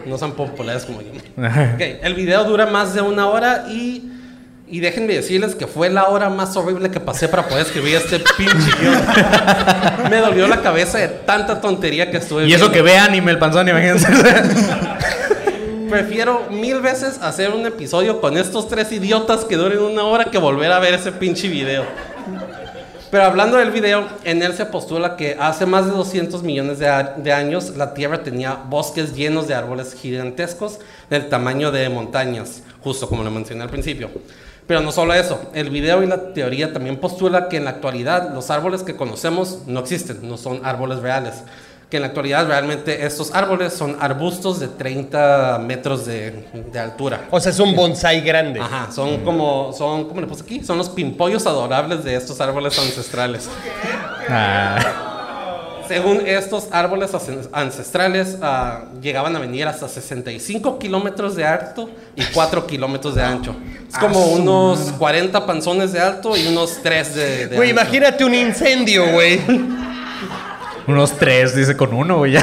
[0.08, 1.10] No son populares como yo.
[1.78, 4.10] El video dura más de una hora y,
[4.66, 8.18] y déjenme decirles que fue la hora más horrible que pasé para poder escribir este
[8.36, 10.10] pinche guion.
[10.10, 12.72] Me dolió la cabeza de tanta tontería que estuve y eso viendo.
[12.72, 14.08] que ve anime el panzón, imagínense.
[15.90, 20.36] Prefiero mil veces hacer un episodio con estos tres idiotas que duren una hora que
[20.36, 21.84] volver a ver ese pinche video.
[23.10, 26.86] Pero hablando del video, en él se postula que hace más de 200 millones de,
[27.16, 33.08] de años la Tierra tenía bosques llenos de árboles gigantescos del tamaño de montañas, justo
[33.08, 34.10] como lo mencioné al principio.
[34.66, 38.34] Pero no solo eso, el video y la teoría también postula que en la actualidad
[38.34, 41.36] los árboles que conocemos no existen, no son árboles reales.
[41.90, 47.26] Que en la actualidad realmente estos árboles son arbustos de 30 metros de, de altura.
[47.30, 48.60] O sea, es un bonsai grande.
[48.60, 50.62] Ajá, son como, son, ¿cómo le puse aquí?
[50.62, 53.48] Son los pimpollos adorables de estos árboles ancestrales.
[54.28, 57.10] Ah, Según estos árboles
[57.52, 63.56] ancestrales, ah, llegaban a venir hasta 65 kilómetros de alto y 4 kilómetros de ancho.
[63.90, 67.80] Es como unos 40 panzones de alto y unos 3 de, de Güey, ancho.
[67.80, 69.40] imagínate un incendio, güey.
[70.90, 72.36] Unos tres, dice con uno, güey.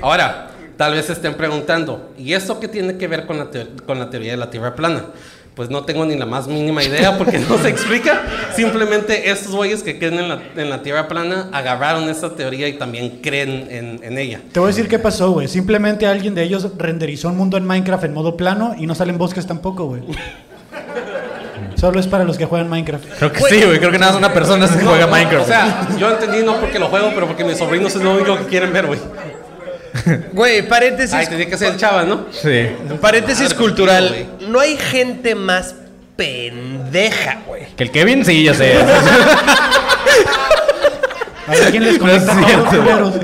[0.00, 3.48] Ahora, tal vez se estén preguntando, ¿y esto qué tiene que ver con la,
[3.86, 5.06] con la teoría de la Tierra plana?
[5.54, 8.22] Pues no tengo ni la más mínima idea porque no se explica.
[8.56, 12.78] Simplemente estos güeyes que creen en la, en la Tierra plana agarraron esta teoría y
[12.78, 14.40] también creen en, en ella.
[14.50, 15.48] Te voy a decir qué pasó, güey.
[15.48, 19.18] Simplemente alguien de ellos renderizó un mundo en Minecraft en modo plano y no salen
[19.18, 20.02] bosques tampoco, güey.
[21.82, 23.04] Solo es para los que juegan Minecraft.
[23.18, 23.80] Creo que sí, güey.
[23.80, 25.42] Creo que nada más una persona se juega Minecraft.
[25.42, 28.38] O sea, yo entendí no porque lo juego, pero porque mis sobrinos es lo único
[28.38, 29.00] que quieren ver, güey.
[30.32, 31.12] Güey, paréntesis.
[31.12, 32.26] Ay, tenía que ser el chava, ¿no?
[32.30, 32.68] sí.
[33.00, 34.08] Paréntesis Madre, cultural.
[34.08, 34.26] güey.
[34.48, 35.74] No hay gente más
[36.14, 37.66] pendeja, güey.
[37.74, 38.74] Que el Kevin, sí, ya sé.
[41.48, 43.14] A ver quién les No culeros.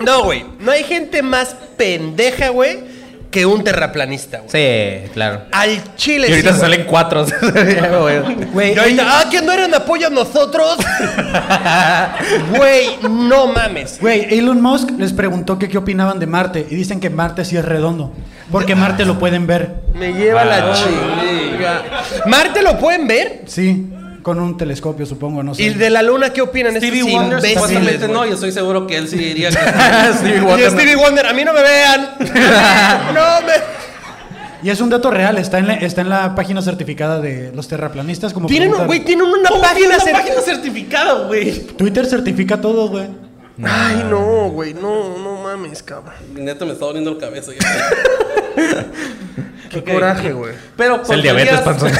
[0.00, 0.44] No, güey.
[0.60, 2.80] No hay gente más pendeja, güey,
[3.30, 4.48] que un terraplanista, güey.
[4.50, 5.42] Sí, claro.
[5.52, 6.28] Al chile.
[6.28, 6.72] Y ahorita sí, se güey.
[6.72, 7.26] salen cuatro.
[8.52, 8.74] güey.
[8.74, 10.76] Y ahorita, ah, que no eran apoyo a nosotros.
[12.56, 14.00] Güey, no mames.
[14.00, 17.56] Güey, Elon Musk les preguntó que qué opinaban de Marte y dicen que Marte sí
[17.56, 18.12] es redondo.
[18.50, 19.76] Porque Marte lo pueden ver.
[19.94, 21.82] Me lleva la chinga.
[22.26, 23.42] ¿Marte lo pueden ver?
[23.46, 23.86] Sí,
[24.28, 25.62] con un telescopio, supongo, no sé.
[25.62, 28.86] ¿Y de la luna qué opinan Stevie estos Wonder imbéciles, supuestamente no, y estoy seguro
[28.86, 29.56] que él sí diría que...
[30.18, 30.70] Stevie Y Wonder.
[30.70, 32.10] Stevie Wonder, a mí no me vean.
[33.14, 33.52] no me.
[34.62, 37.68] Y es un dato real, está en la, está en la página certificada de los
[37.68, 38.34] terraplanistas.
[38.34, 38.86] Como Tienen, preguntar.
[38.88, 41.60] güey, tienen una ¿Cómo página, tiene una cer- página certificada, güey?
[41.68, 43.06] Twitter certifica todo, güey.
[43.64, 46.14] Ay, no, güey, no, no mames, cabrón.
[46.34, 47.52] Neta me está doliendo la cabeza.
[47.52, 48.86] ya.
[49.70, 50.54] Qué coraje, güey.
[50.76, 51.92] Pero Es el diabetes, panzón.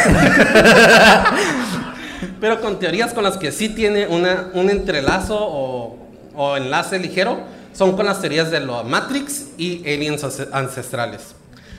[2.41, 5.97] Pero con teorías con las que sí tiene una, un entrelazo o,
[6.37, 7.39] o enlace ligero,
[7.73, 11.35] son con las teorías de la Matrix y aliens ance- ancestrales.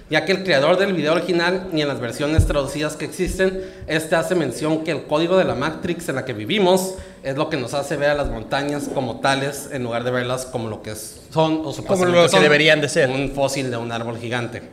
[0.10, 4.16] Ya que el creador del video original y en las versiones traducidas que existen, este
[4.16, 7.58] hace mención que el código de la Matrix en la que vivimos es lo que
[7.58, 10.96] nos hace ver a las montañas como tales en lugar de verlas como lo que
[10.96, 13.10] son o supuestamente lo que son, deberían de ser.
[13.12, 14.64] Un fósil de un árbol gigante.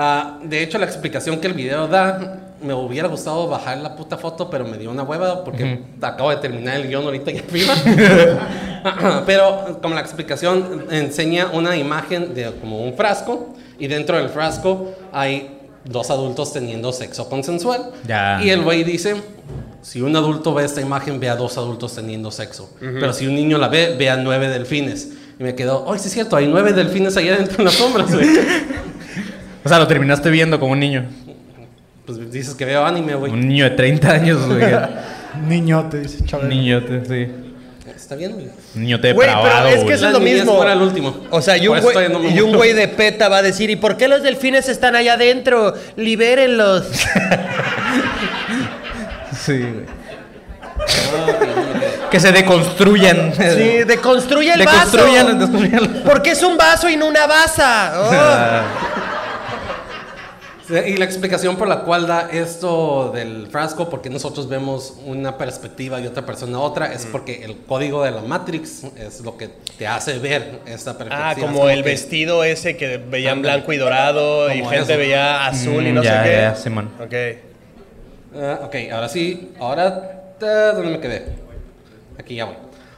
[0.00, 4.16] Ah, de hecho, la explicación que el video da, me hubiera gustado bajar la puta
[4.16, 7.74] foto, pero me dio una hueva porque acabo de terminar el guion ahorita y arriba.
[9.26, 14.92] pero como la explicación enseña una imagen de como un frasco y dentro del frasco
[15.12, 17.90] hay dos adultos teniendo sexo consensual.
[18.40, 19.16] Y el güey dice,
[19.82, 22.70] si un adulto ve esta imagen, ve a dos adultos teniendo sexo.
[22.78, 25.08] Pero si un niño la ve, ve a nueve delfines.
[25.40, 28.14] Y me quedó, oh, sí es cierto, hay nueve delfines allá dentro en las sombras,
[28.14, 28.28] güey.
[29.64, 31.04] O sea, lo terminaste viendo como un niño.
[32.06, 33.32] Pues dices que veo anime, güey.
[33.32, 34.60] Un niño de 30 años, güey.
[35.46, 36.48] Niño, te dice, chaval.
[36.48, 37.30] niñote, sí.
[37.94, 38.48] Está bien, güey.
[38.74, 39.94] Niñote Güey, pero depravado, es que güey.
[39.94, 40.56] eso es lo niñez mismo.
[40.56, 41.16] fuera el último.
[41.30, 43.36] O sea, y un, eso güey, todavía no me y un güey de PETA va
[43.38, 45.74] a decir, ¿y por qué los delfines están allá adentro?
[45.96, 46.86] Libérenlos.
[49.44, 49.84] Sí, güey.
[52.10, 53.32] Que se deconstruyan.
[53.34, 55.38] Sí, deconstruye el Deconstruyan, vaso.
[55.46, 56.02] deconstruyan.
[56.04, 57.92] Porque es un vaso y no una baza.
[59.04, 59.07] Oh.
[60.70, 65.98] Y la explicación por la cual da esto del frasco, porque nosotros vemos una perspectiva
[66.00, 69.86] y otra persona otra, es porque el código de la Matrix es lo que te
[69.86, 71.28] hace ver esta perspectiva.
[71.28, 74.98] Ah, Es como el que- vestido ese que veían blanco y dorado y gente eso.
[74.98, 76.36] veía azul y Mm, no ya, sé qué.
[76.36, 76.90] ya, Simón.
[77.02, 77.14] Ok.
[78.36, 81.24] Ah, ok, ahora sí, ahora, ¿dónde me quedé?
[82.18, 82.54] Aquí ya voy.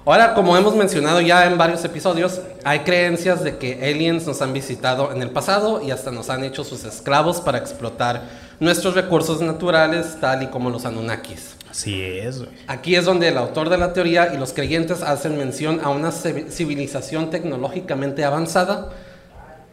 [0.07, 4.53] Ahora, como hemos mencionado ya en varios episodios, hay creencias de que aliens nos han
[4.53, 8.23] visitado en el pasado y hasta nos han hecho sus esclavos para explotar
[8.61, 11.55] nuestros recursos naturales, tal y como los Anunnakis.
[11.71, 12.51] Así es, güey.
[12.67, 16.11] Aquí es donde el autor de la teoría y los creyentes hacen mención a una
[16.11, 18.89] civi- civilización tecnológicamente avanzada,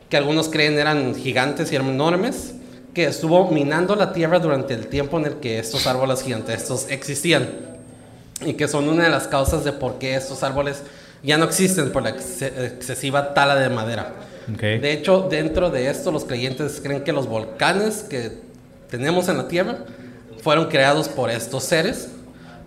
[0.10, 2.54] que algunos creen eran gigantes y enormes,
[2.94, 7.48] que estuvo minando la Tierra durante el tiempo en el que estos árboles gigantescos existían,
[8.46, 10.84] y que son una de las causas de por qué estos árboles
[11.24, 14.14] ya no existen por la ex- excesiva tala de madera.
[14.54, 14.62] Ok.
[14.62, 18.32] De hecho, dentro de esto, los creyentes creen que los volcanes que
[18.90, 19.78] tenemos en la Tierra
[20.42, 22.10] fueron creados por estos seres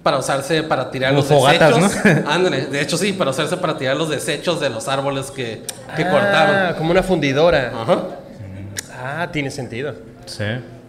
[0.03, 2.25] para usarse para tirar Como los fogatas, desechos.
[2.27, 5.63] Ándale, de hecho sí, para usarse para tirar los desechos de los árboles que,
[5.97, 6.75] que Ah, cortaron.
[6.79, 7.73] Como una fundidora.
[7.75, 8.03] Ajá.
[9.03, 9.95] Ah, tiene sentido.
[10.27, 10.45] Sí.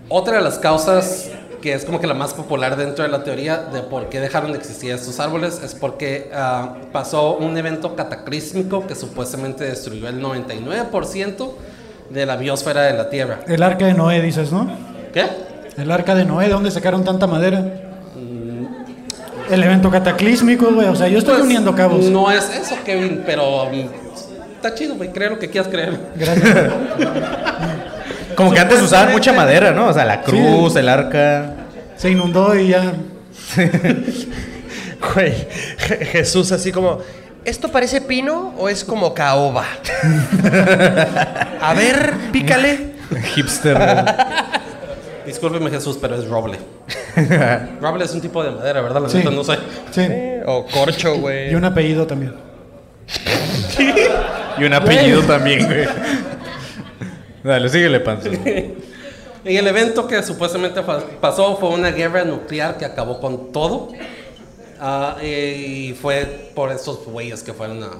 [0.09, 1.29] Otra de las causas
[1.61, 4.51] que es como que la más popular dentro de la teoría de por qué dejaron
[4.51, 10.21] de existir estos árboles es porque ah, pasó un evento cataclísmico que supuestamente destruyó el
[10.21, 11.51] 99%
[12.09, 13.39] de la biosfera de la Tierra.
[13.47, 14.69] El arca de Noé, dices, ¿no?
[15.13, 15.25] ¿Qué?
[15.77, 17.63] El arca de Noé, ¿de dónde sacaron tanta madera?
[19.49, 20.87] El evento cataclísmico, güey.
[20.87, 22.05] O sea, yo estoy Pues, uniendo cabos.
[22.05, 25.11] No es eso, Kevin, pero mm, está chido, güey.
[25.11, 25.99] Cree lo que quieras creer.
[26.15, 26.71] Gracias.
[28.35, 29.87] Como que antes usaban mucha madera, ¿no?
[29.87, 31.53] O sea, la cruz, el arca.
[31.97, 32.93] Se inundó y ya.
[35.15, 35.33] Güey,
[35.87, 36.99] Je- Jesús así como,
[37.43, 39.65] ¿esto parece pino o es como caoba?
[41.61, 42.91] A ver, pícale.
[43.35, 43.75] Hipster.
[43.77, 44.15] güey.
[45.25, 46.59] Discúlpeme, Jesús, pero es roble.
[47.81, 49.01] roble es un tipo de madera, ¿verdad?
[49.01, 49.17] La Sí.
[49.17, 49.57] neta no sé.
[49.91, 50.07] Sí.
[50.45, 51.51] O corcho, güey.
[51.51, 52.33] Y un apellido también.
[54.57, 55.85] y un apellido también, güey.
[57.43, 58.29] Dale, síguele, panzo.
[59.45, 60.81] Y el evento que supuestamente
[61.19, 63.89] pasó fue una guerra nuclear que acabó con todo.
[64.79, 67.91] Ah, y fue por estos güeyes que fueron a, a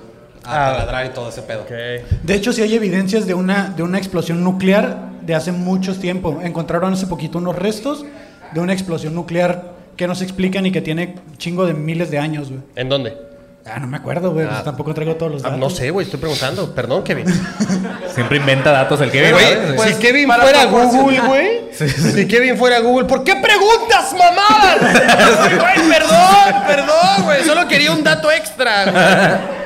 [0.43, 0.71] Ah.
[0.73, 1.65] taladrar y todo ese pedo.
[1.69, 6.39] De hecho, sí hay evidencias de una, de una explosión nuclear de hace mucho tiempo.
[6.43, 8.05] Encontraron hace poquito unos restos
[8.53, 12.17] de una explosión nuclear que no se explican y que tiene chingo de miles de
[12.17, 12.61] años, güey.
[12.75, 13.15] ¿En dónde?
[13.65, 14.47] Ah, no me acuerdo, güey.
[14.47, 15.59] pues tampoco traigo todos los Ah, datos.
[15.59, 16.73] no sé, güey, estoy preguntando.
[16.73, 17.25] Perdón, Kevin.
[18.13, 19.77] Siempre inventa datos el que Güey, ve.
[19.87, 21.61] si Kevin fuera Google, güey.
[22.13, 24.75] Si Kevin fuera Google, ¿por qué preguntas, mamá?
[25.77, 27.43] Güey, perdón, perdón, güey.
[27.45, 28.85] Solo quería un dato extra.
[28.91, 29.61] güey.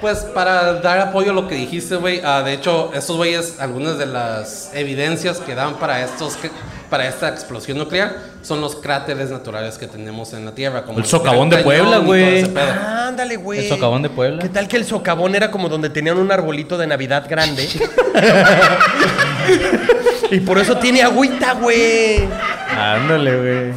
[0.00, 3.98] Pues para dar apoyo a lo que dijiste, güey, ah, de hecho, estos güeyes, algunas
[3.98, 6.50] de las evidencias que dan para estos que-
[6.92, 11.06] para esta explosión nuclear son los cráteres naturales que tenemos en la Tierra, como El
[11.06, 12.44] socavón de Puebla, güey.
[12.44, 12.66] pedo.
[13.08, 13.60] Ándale, güey.
[13.60, 14.42] El socavón de Puebla.
[14.42, 17.66] ¿Qué tal que el socavón era como donde tenían un arbolito de Navidad grande?
[20.30, 22.28] y por eso tiene agüita, güey.
[22.76, 23.72] Ándale, güey.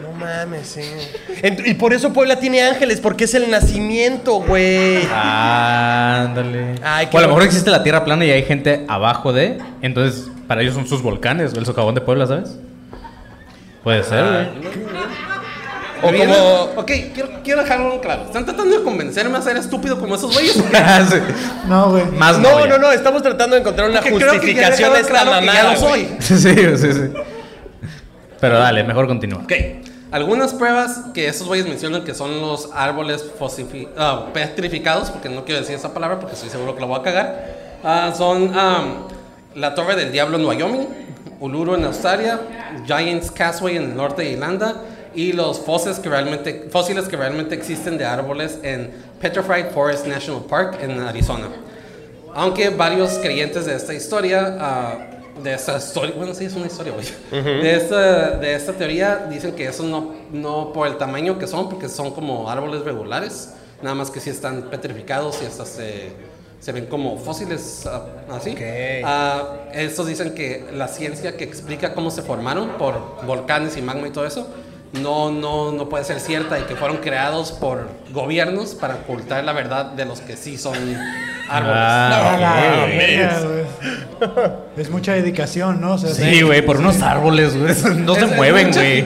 [0.00, 0.82] No mames, sí.
[1.42, 5.08] Ent- y por eso Puebla tiene ángeles, porque es el nacimiento, güey.
[5.12, 6.76] Ándale.
[6.84, 9.58] Ay, qué o a lo mejor existe la tierra plana y hay gente abajo de.
[9.82, 12.56] Entonces, para ellos son sus volcanes, el socavón de Puebla, ¿sabes?
[13.82, 14.74] Puede ser, güey.
[16.02, 16.80] O Bien, como.
[16.80, 18.24] Ok, quiero, quiero dejarlo claro.
[18.24, 20.54] ¿Están tratando de convencerme a ser estúpido como esos güeyes?
[21.10, 21.16] Sí.
[21.66, 22.04] No, güey.
[22.06, 22.66] Más No, ya.
[22.66, 25.10] no, no, estamos tratando de encontrar una Porque creo que ya he justificación dejado esta
[25.10, 25.74] claro que ya mamada.
[25.74, 26.08] lo soy.
[26.20, 27.12] Sí, sí, sí.
[28.40, 29.40] Pero dale, mejor continúa.
[29.42, 29.52] Ok,
[30.10, 33.24] algunas pruebas que esos güeyes mencionan que son los árboles
[33.96, 37.02] ah, petrificados, porque no quiero decir esa palabra porque estoy seguro que la voy a
[37.02, 38.94] cagar, ah, son am,
[39.54, 40.86] la Torre del Diablo en Wyoming,
[41.40, 42.40] Uluru en Australia,
[42.86, 44.82] Giants Casway en el norte de Irlanda
[45.14, 48.90] y los fósiles que realmente, fósiles que realmente existen de árboles en
[49.20, 51.48] Petrified Forest National Park en Arizona.
[52.34, 54.98] Aunque varios creyentes de esta historia, ah,
[55.42, 57.06] de esta historia, bueno, sí es una historia, güey.
[57.42, 61.68] de, esta, de esta teoría dicen que eso no, no por el tamaño que son,
[61.68, 63.50] porque son como árboles regulares,
[63.82, 66.12] nada más que si están petrificados y hasta se,
[66.64, 68.52] se ven como fósiles ah, así.
[68.52, 68.60] Ok.
[69.04, 69.42] Ah,
[69.74, 72.94] estos dicen que la ciencia que explica cómo se formaron por
[73.26, 74.48] volcanes y magma y todo eso,
[75.02, 79.52] no, no, no puede ser cierta y que fueron creados por gobiernos para ocultar la
[79.52, 80.74] verdad de los que sí son
[81.50, 81.76] árboles.
[81.76, 83.64] Ah, güey.
[84.78, 85.94] Es mucha dedicación, ¿no?
[85.94, 87.74] O sea, Sí, güey, por unos árboles, güey.
[87.96, 89.02] No se Es- es mueven, güey.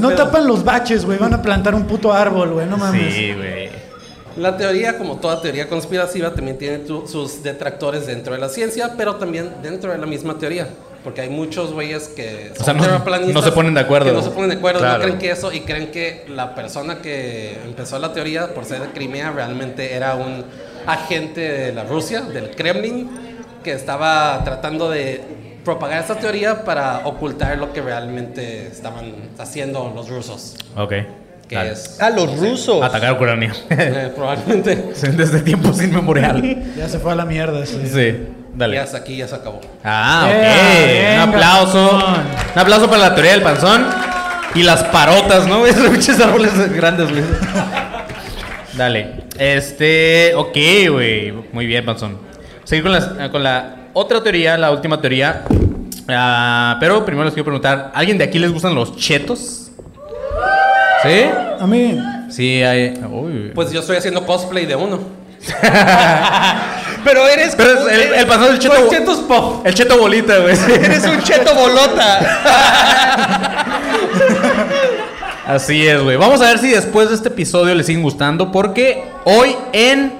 [0.00, 0.14] No pedo.
[0.16, 1.18] tapan los baches, güey.
[1.18, 2.66] Van a plantar un puto árbol, güey.
[2.66, 3.12] No mames.
[3.14, 3.85] Sí, güey.
[4.36, 8.92] La teoría, como toda teoría conspirativa, también tiene tu- sus detractores dentro de la ciencia,
[8.96, 10.68] pero también dentro de la misma teoría.
[11.02, 14.06] Porque hay muchos güeyes que O sea, no- no se ponen de acuerdo.
[14.06, 14.98] Que no se ponen de acuerdo, Claro.
[14.98, 18.80] no creen que eso y creen que la persona que empezó la teoría por ser
[18.82, 20.44] de Crimea realmente era un
[20.86, 23.08] agente de la Rusia, del Kremlin,
[23.62, 25.20] que estaba tratando de
[25.64, 30.56] propagar esta teoría para ocultar lo que realmente estaban haciendo los rusos.
[30.76, 30.92] Ok.
[31.48, 31.72] Que Dale.
[31.72, 32.82] es Ah, los rusos.
[32.82, 33.52] Atacar a Ucrania.
[33.70, 34.76] eh, probablemente
[35.16, 36.42] Desde tiempos inmemorial.
[36.76, 37.64] Ya se fue a la mierda.
[37.66, 37.80] sí.
[37.92, 38.16] Sí,
[38.54, 38.76] dale.
[38.76, 39.60] ya hasta aquí ya se acabó.
[39.84, 40.32] Ah, ok.
[40.34, 41.96] Eh, un venga, aplauso.
[42.54, 43.86] Un aplauso para la teoría del panzón.
[44.54, 45.66] Y las parotas, ¿no?
[45.66, 47.22] Esos pinches árboles grandes, güey.
[48.74, 49.24] Dale.
[49.38, 50.34] Este.
[50.34, 50.56] Ok,
[50.90, 51.32] güey.
[51.52, 52.18] Muy bien, panzón.
[52.64, 55.42] Seguir con, las- con la otra teoría, la última teoría.
[56.08, 59.65] Ah, pero primero les quiero preguntar: ¿alguien de aquí les gustan los chetos?
[61.08, 61.24] ¿Sí?
[61.60, 61.98] A mí,
[62.30, 62.94] Sí, hay.
[63.10, 63.52] Uy.
[63.54, 65.00] Pues yo estoy haciendo cosplay de uno.
[67.04, 67.54] Pero eres.
[67.54, 68.74] pero es el, el del cheto.
[68.74, 69.64] Soy Chetos Pop.
[69.64, 70.56] El cheto bolita, güey.
[70.84, 72.18] Eres un cheto bolota.
[75.46, 76.16] Así es, güey.
[76.16, 78.50] Vamos a ver si después de este episodio les siguen gustando.
[78.50, 80.14] Porque hoy en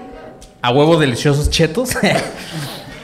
[0.62, 1.90] A Huevos Deliciosos Chetos.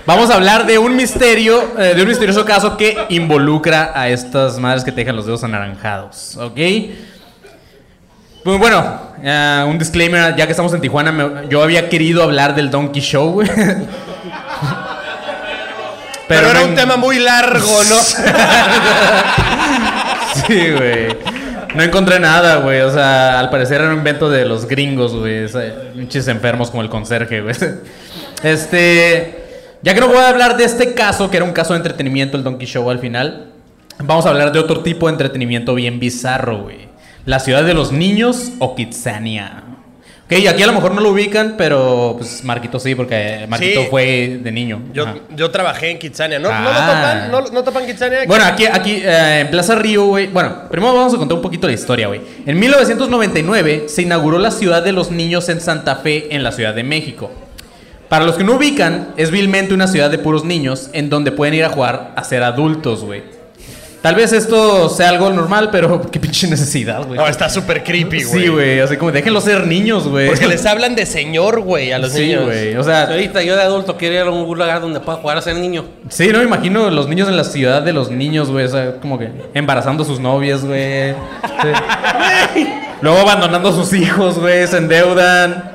[0.06, 4.58] Vamos a hablar de un misterio, eh, de un misterioso caso que involucra a estas
[4.58, 6.58] madres que te dejan los dedos anaranjados, ¿ok?
[8.44, 8.84] Pues bueno,
[9.22, 13.00] eh, un disclaimer, ya que estamos en Tijuana, me- yo había querido hablar del Donkey
[13.00, 13.48] Show, güey.
[16.28, 17.96] Pero, era un tema muy largo, ¿no?
[20.46, 21.08] Sí, güey.
[21.74, 22.80] No encontré nada, güey.
[22.80, 25.46] O sea, al parecer era un invento de los gringos, güey.
[25.94, 27.54] Pinches enfermos como el conserje, güey.
[28.42, 29.38] Este.
[29.82, 32.36] Ya que no voy a hablar de este caso, que era un caso de entretenimiento,
[32.36, 33.48] el Donkey Show al final,
[33.98, 36.88] vamos a hablar de otro tipo de entretenimiento bien bizarro, güey.
[37.24, 39.62] La ciudad de los niños o Kitsania.
[40.26, 43.86] Ok, aquí a lo mejor no lo ubican, pero pues Marquito sí, porque Marquito Sí.
[43.90, 44.80] fue de niño.
[44.94, 45.04] Yo,
[45.36, 46.38] yo trabajé en Kitsania.
[46.38, 46.86] ¿No, ¿no lo Ah.
[46.86, 47.30] topan?
[47.30, 48.20] ¿No, no topan Kitsania?
[48.26, 50.28] Bueno, aquí, aquí eh, en Plaza Río, güey.
[50.28, 52.20] Bueno, primero vamos a contar un poquito la historia, güey.
[52.46, 56.74] En 1999 se inauguró la Ciudad de los Niños en Santa Fe, en la Ciudad
[56.74, 57.30] de México.
[58.08, 61.54] Para los que no ubican, es vilmente una ciudad de puros niños en donde pueden
[61.54, 63.22] ir a jugar a ser adultos, güey.
[64.02, 67.18] Tal vez esto sea algo normal, pero qué pinche necesidad, güey.
[67.20, 68.42] No, está súper creepy, güey.
[68.42, 70.26] Sí, güey, así como déjenlos ser niños, güey.
[70.28, 72.46] Porque les hablan de señor, güey, a los Sí, niños.
[72.46, 72.74] güey.
[72.76, 75.40] O sea, Ahorita yo de adulto quiero ir a un lugar donde pueda jugar a
[75.42, 75.84] ser niño.
[76.08, 78.64] Sí, no me imagino los niños en la ciudad de los niños, güey.
[78.64, 81.12] O sea, como que embarazando a sus novias, güey.
[81.12, 82.66] Sí.
[83.02, 84.66] Luego abandonando a sus hijos, güey.
[84.66, 85.70] Se endeudan.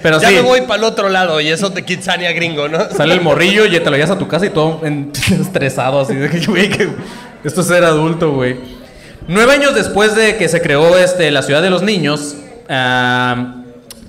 [0.00, 2.88] Pero Ya sí, me voy para el otro lado y eso de Kitsania gringo, ¿no?
[2.90, 6.14] sale el morrillo y te lo llevas a tu casa y todo en- estresado, así
[6.14, 6.88] de que, güey, que
[7.44, 8.56] esto es ser adulto, güey.
[9.28, 12.36] Nueve años después de que se creó este, la ciudad de los niños,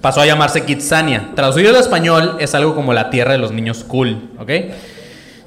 [0.02, 1.32] pasó a llamarse Kitsania.
[1.36, 4.50] Traducido al español es algo como la tierra de los niños cool, ¿ok?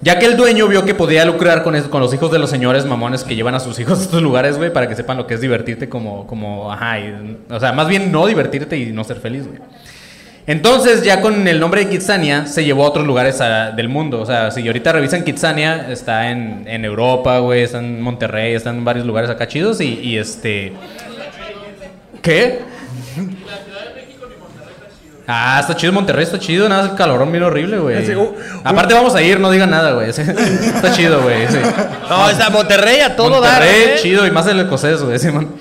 [0.03, 2.51] Ya que el dueño vio que podía lucrar con, eso- con los hijos de los
[2.51, 5.27] señores mamones que llevan a sus hijos a estos lugares, güey, para que sepan lo
[5.27, 9.05] que es divertirte como, como, ajá, y- o sea, más bien no divertirte y no
[9.05, 9.59] ser feliz, güey.
[10.47, 13.39] Entonces, ya con el nombre de Kitsania, se llevó a otros lugares
[13.75, 14.21] del mundo.
[14.21, 18.71] O sea, si ahorita revisan Kitsania, está en, en Europa, güey, está en Monterrey, está
[18.71, 20.73] en varios lugares acá chidos y, y este...
[22.23, 22.61] ¿Qué?
[25.29, 28.07] Ah, está chido Monterrey, está chido, nada, el calorón bien horrible, güey.
[28.07, 28.13] Sí,
[28.63, 30.13] Aparte vamos a ir, no digan nada, güey.
[30.13, 30.23] sí.
[30.77, 31.49] Está chido, güey.
[31.49, 31.59] sí.
[32.09, 33.61] No, está Monterrey a todo dar.
[33.61, 33.95] Monterrey, ¿eh?
[34.01, 35.19] chido, y más el escocés, güey.
[35.19, 35.57] Simón.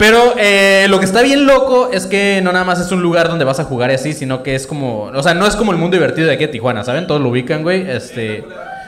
[0.00, 3.28] Pero eh, lo que está bien loco es que no nada más es un lugar
[3.28, 5.02] donde vas a jugar y así, sino que es como.
[5.02, 7.06] O sea, no es como el mundo divertido de aquí de Tijuana, ¿saben?
[7.06, 7.88] Todos lo ubican, güey.
[7.88, 8.42] Este.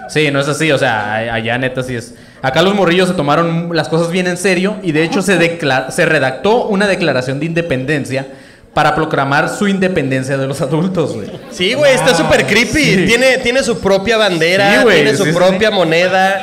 [0.09, 2.15] Sí, no es así, o sea, allá neta sí es.
[2.41, 5.61] Acá los morrillos se tomaron las cosas bien en serio y de hecho se,
[5.91, 8.27] se redactó una declaración de independencia
[8.73, 11.31] para proclamar su independencia de los adultos, güey.
[11.51, 12.85] Sí, güey, está súper creepy.
[12.85, 13.05] Sí.
[13.07, 16.43] Tiene, tiene su propia bandera, Sí, tiene su sí, propia moneda.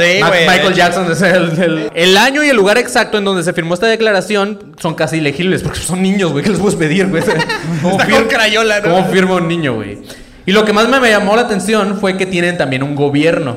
[0.00, 0.46] Sí, Ma- güey.
[0.48, 3.74] Michael Jackson es el, el- el año y el lugar exacto en donde se firmó
[3.74, 6.44] esta declaración son casi ilegibles porque son niños, güey.
[6.44, 7.22] ¿Qué les puedes pedir, güey?
[7.82, 8.90] ¿Cómo Está con crayola, ¿no?
[8.94, 9.98] ¿Cómo firma un niño, güey?
[10.46, 13.56] Y lo que más me llamó la atención fue que tienen también un gobierno.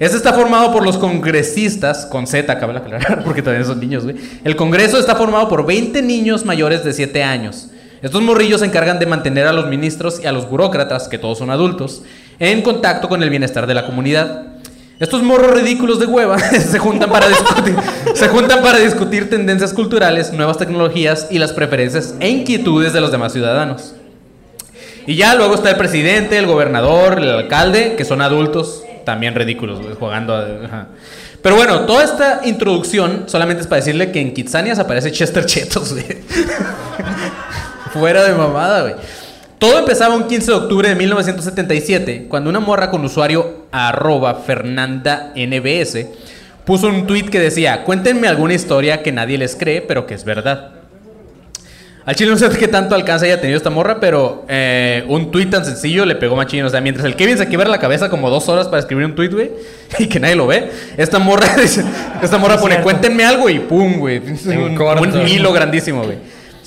[0.00, 4.16] Este está formado por los congresistas, con Z, cabe aclarar, porque también son niños, güey.
[4.44, 7.68] El Congreso está formado por 20 niños mayores de 7 años.
[8.00, 11.38] Estos morrillos se encargan de mantener a los ministros y a los burócratas, que todos
[11.38, 12.02] son adultos,
[12.38, 14.57] en contacto con el bienestar de la comunidad.
[15.00, 17.76] Estos morros ridículos de hueva se juntan para discutir,
[18.14, 23.12] se juntan para discutir tendencias culturales, nuevas tecnologías y las preferencias e inquietudes de los
[23.12, 23.94] demás ciudadanos.
[25.06, 29.78] Y ya luego está el presidente, el gobernador, el alcalde, que son adultos, también ridículos,
[29.98, 30.34] jugando.
[30.34, 30.88] a-.
[31.42, 35.46] Pero bueno, toda esta introducción solamente es para decirle que en Kitsania se aparece Chester
[35.46, 36.04] Chetos, güey.
[37.92, 38.94] Fuera de mamada, güey.
[39.58, 45.32] Todo empezaba un 15 de octubre de 1977, cuando una morra con usuario arroba Fernanda
[45.34, 46.06] NBS
[46.68, 50.24] puso un tweet que decía, cuéntenme alguna historia que nadie les cree, pero que es
[50.24, 50.72] verdad.
[52.04, 55.46] Al chile no sé qué tanto alcance haya tenido esta morra, pero eh, un tweet
[55.46, 56.64] tan sencillo le pegó machín.
[56.64, 59.14] O sea, mientras el Kevin se quiebra la cabeza como dos horas para escribir un
[59.14, 59.50] tweet, güey,
[59.98, 61.46] y que nadie lo ve, esta morra,
[62.22, 64.18] esta morra pone, cuéntenme algo y pum, güey.
[64.18, 66.18] Un, un hilo grandísimo, güey.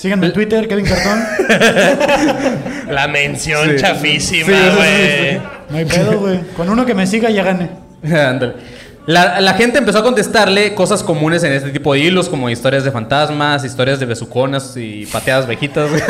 [0.01, 1.23] Síganme en Twitter, Kevin Cartón.
[2.89, 3.75] La mención Sí.
[3.77, 5.41] chafísima, Sí, sí, sí, güey.
[5.69, 6.39] No hay pedo, güey.
[6.57, 7.69] Con uno que me siga ya gané.
[8.03, 8.53] Ándale.
[9.05, 12.83] La, la gente empezó a contestarle cosas comunes en este tipo de hilos, como historias
[12.83, 15.87] de fantasmas, historias de besuconas y pateadas vejitas.
[15.91, 16.01] güey.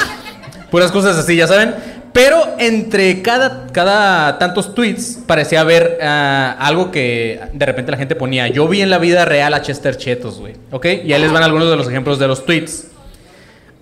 [0.72, 1.72] Puras cosas así, ya saben.
[2.12, 8.16] Pero entre cada, cada tantos tweets parecía haber ah, algo que de repente la gente
[8.16, 8.48] ponía.
[8.48, 10.54] Yo vi en la vida real a Chester Chetos, güey.
[10.72, 10.86] ¿Ok?
[11.04, 12.88] Y ahí les van algunos de los ejemplos de los tweets.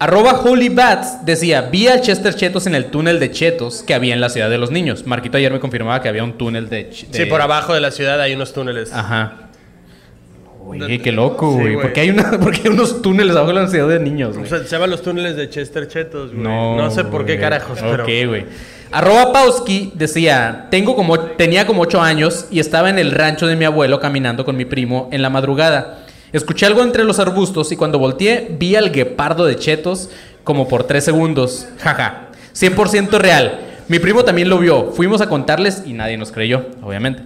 [0.00, 4.14] Arroba Holy Bats decía, vi al Chester Chetos en el túnel de Chetos que había
[4.14, 5.04] en la ciudad de los niños.
[5.06, 6.88] Marquito ayer me confirmaba que había un túnel de...
[6.90, 8.92] ch- Sí, de- por abajo de la ciudad hay unos túneles.
[8.92, 9.32] Ajá.
[10.64, 11.74] Oye, qué loco, Sí, güey.
[11.76, 14.36] ¿Por qué hay, una, por qué hay unos túneles abajo de la ciudad de niños,
[14.36, 14.48] O güey?
[14.48, 16.42] sea, se llaman los túneles de Chester Chetos, güey.
[16.44, 18.04] No, No, sé por qué carajos, pero...
[18.04, 18.44] Ok, güey.
[18.92, 23.56] Arroba Pauski decía, tengo como, tenía como 8 años y estaba en el rancho de
[23.56, 26.04] mi abuelo caminando con mi primo en la madrugada.
[26.32, 30.10] Escuché algo entre los arbustos y cuando volteé vi al guepardo de Chetos
[30.44, 31.68] como por 3 segundos.
[31.80, 32.28] Jaja.
[32.54, 33.60] 100% real.
[33.88, 34.92] Mi primo también lo vio.
[34.92, 37.22] Fuimos a contarles y nadie nos creyó, obviamente.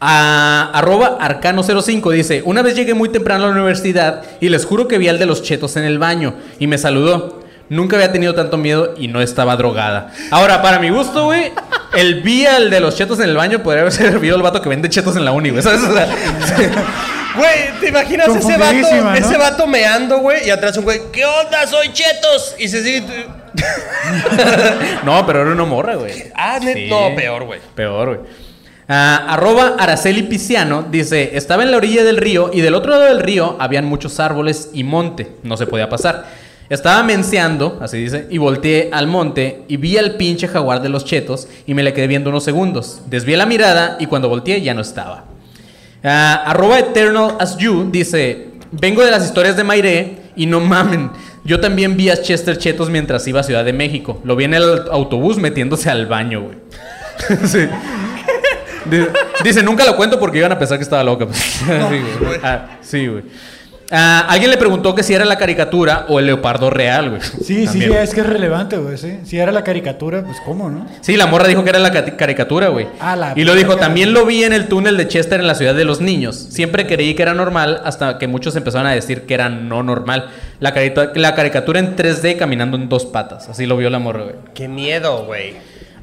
[0.00, 4.98] Arroba arcano05 dice, una vez llegué muy temprano a la universidad y les juro que
[4.98, 7.42] vi al de los chetos en el baño y me saludó.
[7.70, 10.12] Nunca había tenido tanto miedo y no estaba drogada.
[10.30, 11.52] Ahora, para mi gusto, güey,
[11.96, 14.68] el vi al de los chetos en el baño podría haber servido el vato que
[14.68, 15.62] vende chetos en la uni, güey.
[15.62, 15.80] ¿sabes?
[15.82, 16.06] O sea,
[17.36, 19.14] Güey, ¿te imaginas ese vato, ¿no?
[19.14, 20.46] ese vato meando, güey?
[20.46, 21.66] Y atrás un güey, ¿qué onda?
[21.66, 22.54] Soy Chetos.
[22.58, 23.26] Y se sigue...
[25.04, 26.12] no, pero era una morra, güey.
[26.34, 26.86] Ah, Sí.
[26.88, 27.60] no, peor, güey.
[27.74, 28.20] Peor, güey.
[28.88, 33.04] Ah, arroba Araceli Piciano dice, estaba en la orilla del río y del otro lado
[33.04, 36.26] del río habían muchos árboles y monte, no se podía pasar.
[36.68, 41.04] Estaba menceando, así dice, y volteé al monte y vi al pinche jaguar de los
[41.04, 43.00] chetos y me le quedé viendo unos segundos.
[43.06, 45.24] Desvié la mirada y cuando volteé ya no estaba.
[46.04, 51.10] Ah, arroba Eternal as You dice: Vengo de las historias de Mairé y no mamen.
[51.44, 54.20] Yo también vi a Chester Chetos mientras iba a Ciudad de México.
[54.24, 56.56] Lo vi en el autobús metiéndose al baño, güey.
[57.46, 57.68] Sí.
[59.42, 61.26] Dice, nunca lo cuento porque iban a pensar que estaba loca.
[61.32, 61.64] sí,
[62.20, 62.40] güey.
[62.42, 63.24] Ah, sí, güey.
[63.90, 67.20] Ah, alguien le preguntó que si era la caricatura o el leopardo real, güey.
[67.22, 67.90] Sí, También.
[67.92, 69.18] sí, es que es relevante, güey, sí.
[69.24, 70.86] Si era la caricatura, pues cómo, ¿no?
[71.02, 72.86] Sí, la morra dijo que era la caricatura, güey.
[72.98, 73.82] Ah, la y lo dijo, cara.
[73.82, 76.34] también lo vi en el túnel de Chester en la ciudad de los niños.
[76.36, 80.30] Siempre creí que era normal hasta que muchos empezaron a decir que era no normal.
[80.60, 80.72] La,
[81.14, 83.48] la caricatura en 3D caminando en dos patas.
[83.48, 84.36] Así lo vio la morra, güey.
[84.54, 85.54] Qué miedo, güey.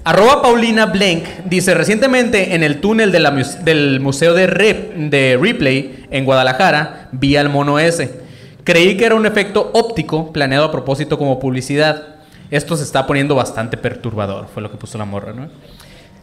[0.04, 6.26] Arroba Paulina Blank dice, recientemente en el túnel del Museo de, Rep- de Ripley en
[6.26, 8.22] Guadalajara vi al mono ese.
[8.64, 12.16] Creí que era un efecto óptico planeado a propósito como publicidad.
[12.50, 15.48] Esto se está poniendo bastante perturbador, fue lo que puso la morra, ¿no?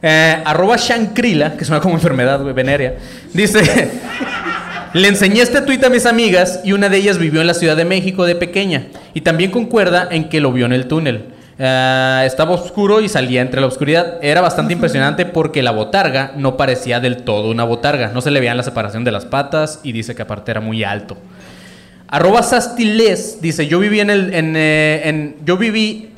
[0.03, 2.97] Eh, arroba Shankrila, que suena como enfermedad, venérea,
[3.33, 3.91] dice...
[4.95, 7.77] Le enseñé este tuit a mis amigas y una de ellas vivió en la Ciudad
[7.77, 11.27] de México de pequeña y también concuerda en que lo vio en el túnel.
[11.61, 14.19] Ah, estaba oscuro y salía entre la oscuridad.
[14.23, 18.09] Era bastante impresionante porque la botarga no parecía del todo una botarga.
[18.15, 20.85] No se le veían la separación de las patas y dice que aparte era muy
[20.85, 21.17] alto.
[22.07, 24.33] Arroba Sastiles dice, yo viví en el...
[24.35, 26.11] En, eh, en- yo viví...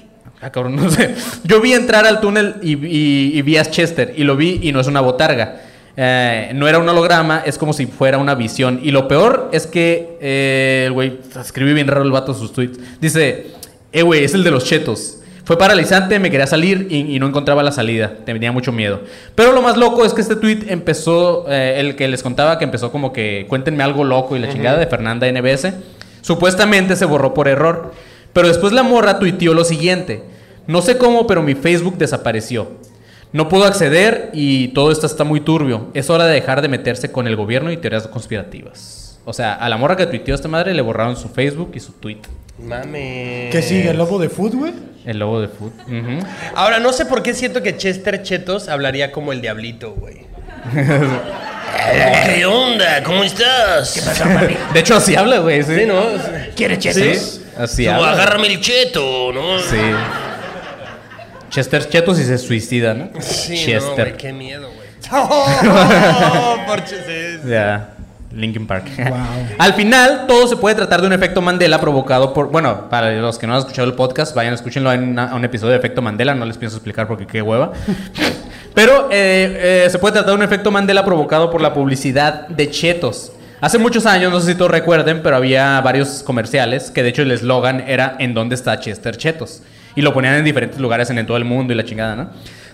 [0.43, 1.15] Ah, cabrón, no sé.
[1.45, 4.73] Yo vi entrar al túnel y, y- y vi a Chester y lo vi y
[4.73, 5.63] no es una botarga.
[5.97, 8.79] Eh, no era un holograma, es como si fuera una visión.
[8.83, 12.79] Y lo peor es que eh, el güey escribe bien raro el vato sus tweets.
[13.01, 13.49] Dice,
[13.93, 15.17] eh, güey, es el de los chetos.
[15.45, 18.13] Fue paralizante, me quería salir y, y no encontraba la salida.
[18.25, 19.01] Tenía mucho miedo.
[19.35, 22.65] Pero lo más loco es que este tweet empezó, eh, el que les contaba que
[22.65, 25.73] empezó como que cuéntenme algo loco y la chingada de Fernanda NBS.
[26.21, 27.93] Supuestamente se borró por error.
[28.33, 30.23] Pero después la morra tuiteó lo siguiente.
[30.67, 32.69] No sé cómo, pero mi Facebook desapareció.
[33.33, 35.89] No puedo acceder y todo esto está muy turbio.
[35.95, 39.21] Es hora de dejar de meterse con el gobierno y teorías conspirativas.
[39.25, 41.93] O sea, a la morra que tuiteó esta madre le borraron su Facebook y su
[41.93, 42.21] tweet.
[42.63, 43.51] Mames.
[43.53, 43.91] ¿Qué sigue?
[43.91, 44.73] ¿El lobo de food, güey?
[45.05, 45.73] El lobo de food.
[46.55, 50.27] Ahora, no sé por qué siento que Chester Chetos hablaría como el diablito, güey.
[52.35, 53.03] ¿Qué onda?
[53.03, 53.93] ¿Cómo estás?
[53.93, 54.57] ¿Qué pasa, papi?
[54.75, 55.63] De hecho, así habla, güey.
[55.63, 56.03] Sí, Sí, ¿no?
[56.55, 57.41] ¿Quieres chetos?
[57.57, 58.13] Así Como, habla.
[58.13, 59.59] agárrame el cheto, ¿no?
[59.59, 59.77] Sí.
[61.51, 63.11] Chester Chetos y se suicida, ¿no?
[63.21, 64.05] Sí, no, Chester.
[64.09, 64.89] güey, qué miedo, güey.
[65.13, 67.49] Oh, por sí, sí.
[67.49, 67.95] Ya,
[68.33, 68.87] Linkin Park.
[69.59, 72.51] Al final, todo se puede tratar de un efecto Mandela provocado por.
[72.51, 75.73] Bueno, para los que no han escuchado el podcast, vayan, escúchenlo en una- un episodio
[75.73, 76.35] de efecto Mandela.
[76.35, 77.73] No les pienso explicar porque qué hueva.
[78.75, 82.71] Pero eh, eh, se puede tratar de un efecto Mandela provocado por la publicidad de
[82.71, 83.33] chetos.
[83.61, 87.21] Hace muchos años, no sé si todos recuerden, pero había varios comerciales que de hecho
[87.23, 89.63] el eslogan era ¿En dónde está Chester Chetos?
[89.95, 92.31] Y lo ponían en diferentes lugares en todo el mundo y la chingada, ¿no?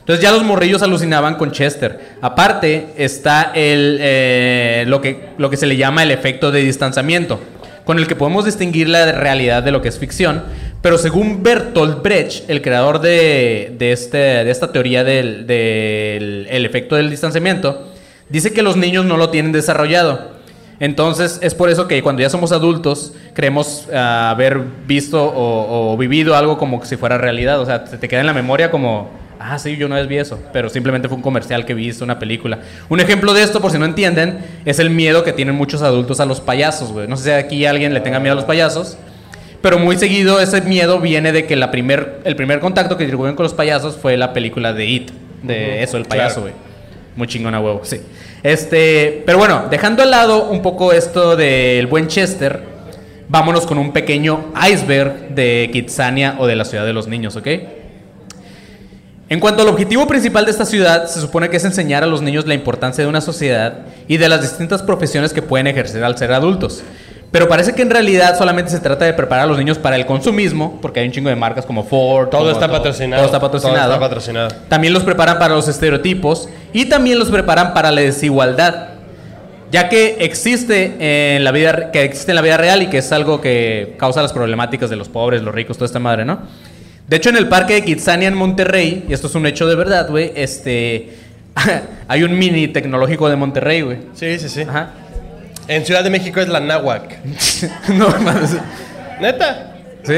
[0.06, 2.14] Entonces ya los morrillos alucinaban con Chester.
[2.22, 7.40] Aparte está el, eh, lo, que, lo que se le llama el efecto de distanciamiento,
[7.84, 10.44] con el que podemos distinguir la realidad de lo que es ficción.
[10.80, 16.64] Pero según Bertolt Brecht, el creador de, de este, de esta teoría del, del el
[16.64, 17.88] efecto del distanciamiento,
[18.28, 20.36] dice que los niños no lo tienen desarrollado.
[20.78, 26.36] Entonces es por eso que cuando ya somos adultos creemos ah, haber visto o, vivido
[26.36, 27.60] algo como si fuera realidad.
[27.60, 29.10] O sea, se te queda en la memoria como,
[29.52, 32.18] ah, sí, yo una vez vi eso, pero simplemente fue un comercial que viste, una
[32.18, 32.58] película.
[32.88, 36.20] Un ejemplo de esto, por si no entienden, es el miedo que tienen muchos adultos
[36.20, 37.06] a los payasos, güey.
[37.08, 38.96] No sé si aquí alguien le tenga miedo a los payasos.
[39.62, 43.34] Pero muy seguido ese miedo viene de que la primer, el primer contacto que tuvieron
[43.34, 45.10] con los payasos fue la película de It.
[45.42, 46.52] De eso, el payaso, güey.
[47.16, 48.00] Muy chingona huevo, sí.
[48.42, 52.62] Este, pero bueno, dejando al lado un poco esto del buen Chester,
[53.28, 57.48] vámonos con un pequeño iceberg de Kitsania o de la ciudad de los niños, ¿ok?
[59.28, 62.22] En cuanto al objetivo principal de esta ciudad, se supone que es enseñar a los
[62.22, 66.16] niños la importancia de una sociedad y de las distintas profesiones que pueden ejercer al
[66.16, 66.84] ser adultos.
[67.32, 70.06] Pero parece que en realidad solamente se trata de preparar a los niños para el
[70.06, 72.28] consumismo, porque hay un chingo de marcas como Ford.
[72.28, 73.22] Todo como está patrocinado.
[73.22, 73.82] Todo está patrocinado.
[73.82, 74.48] Todo está patrocinado.
[74.68, 78.90] También los preparan para los estereotipos y también los preparan para la desigualdad.
[79.72, 83.10] Ya que existe en la vida que existe en la vida real y que es
[83.10, 86.38] algo que causa las problemáticas de los pobres, los ricos, toda esta madre, ¿no?
[87.08, 89.76] De hecho, en el parque de Kitsania en Monterrey, y esto es un hecho de
[89.76, 91.10] verdad, güey, este
[92.08, 93.98] hay un mini tecnológico de Monterrey, güey.
[94.14, 94.62] Sí, sí, sí.
[94.62, 94.90] Ajá.
[95.68, 97.18] En Ciudad de México es la náhuac.
[97.94, 98.56] no, mames.
[99.20, 99.74] ¿Neta?
[100.02, 100.14] ¿Sí?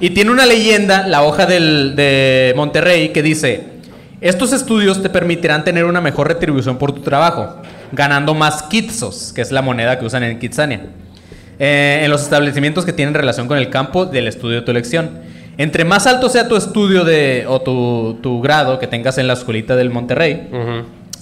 [0.00, 3.64] Y tiene una leyenda, la hoja del, de Monterrey, que dice,
[4.20, 7.60] estos estudios te permitirán tener una mejor retribución por tu trabajo,
[7.92, 10.86] ganando más kitsos, que es la moneda que usan en Kitsania,
[11.58, 15.25] eh, en los establecimientos que tienen relación con el campo del estudio de tu elección.
[15.58, 19.32] Entre más alto sea tu estudio de, o tu, tu grado que tengas en la
[19.32, 20.50] escuelita del Monterrey,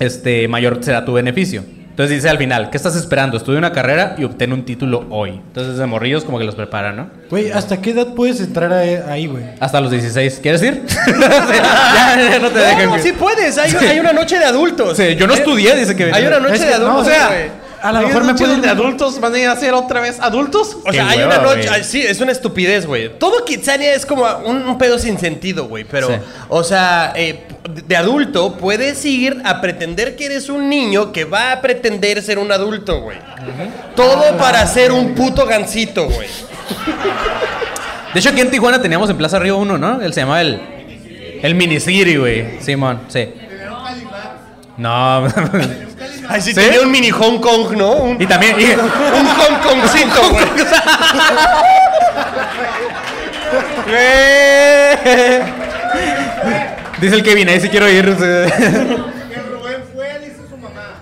[0.00, 1.62] este, mayor será tu beneficio.
[1.90, 3.36] Entonces dice al final, ¿qué estás esperando?
[3.36, 5.30] Estudia una carrera y obtén un título hoy.
[5.30, 7.10] Entonces de morrillos como que los preparan, ¿no?
[7.30, 9.44] Güey, ¿hasta qué edad puedes entrar a- ahí, güey?
[9.60, 10.40] Hasta los 16.
[10.42, 10.82] ¿Quieres ir?
[11.06, 12.86] ya, ya no te.
[12.86, 13.56] No, sí puedes.
[13.58, 14.96] Hay, hay una noche de adultos.
[14.96, 16.94] Sí, yo no estudié, dice que Hay una noche Es que, de adultos.
[16.96, 17.63] no, o sea, güey.
[17.84, 18.50] A lo ¿Hay mejor me pueden...
[18.54, 20.78] donde adultos van a ir a ser otra vez adultos?
[20.84, 21.68] O sea, hay hueva, una noche.
[21.68, 21.84] güey.
[21.84, 23.18] Sí, es una estupidez, güey.
[23.18, 25.84] Todo Kitsania es como un, un pedo sin sentido, güey.
[25.84, 26.14] Pero, Sí.
[26.48, 27.44] o sea, eh,
[27.86, 32.38] de adulto puedes ir a pretender que eres un niño que va a pretender ser
[32.38, 33.18] un adulto, güey.
[33.94, 36.28] Todo para ser un puto gancito, güey.
[38.14, 40.00] De hecho, aquí en Tijuana teníamos en Plaza Río uno, ¿no?
[40.00, 40.60] Él se llamaba el.
[41.42, 42.60] El Minisiri, güey.
[42.62, 43.28] Simón, sí.
[44.78, 45.26] No.
[46.28, 46.60] Ay, sí, ¿Sí?
[46.60, 47.90] tenía un mini Hong Kong, ¿no?
[47.92, 48.58] Un, y también.
[48.60, 50.44] y- un Hong Kongcito, güey.
[57.00, 58.04] Dice el Kevin, ahí sí quiero ir.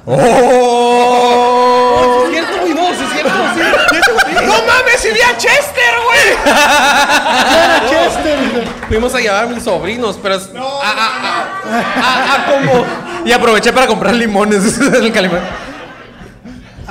[0.05, 2.25] ¡Oh!
[2.27, 3.61] Es cierto, güey, no, sí es cierto, sí.
[4.47, 6.23] ¡No mames, si vi a Chester, güey!
[8.89, 10.51] Fuimos a llevar a mis sobrinos, pero es.
[10.57, 10.95] a, a, a,
[12.03, 12.85] a- a como.
[13.25, 14.79] Y aproveché para comprar limones.
[15.01, 15.41] el Calimán.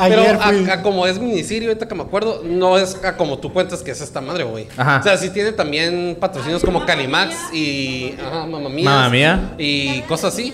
[0.08, 0.70] Pero Ayer a, fui...
[0.70, 3.92] a como es minicidio, ahorita que me acuerdo, no es a como tú cuentas que
[3.92, 4.68] es esta madre, güey.
[4.78, 5.00] Ajá.
[5.00, 8.16] O sea, sí tiene también patrocinios como Calimax y.
[8.26, 8.90] Ajá, Mamma Mía.
[8.90, 9.54] Mamma Mía.
[9.58, 10.54] Y cosas así.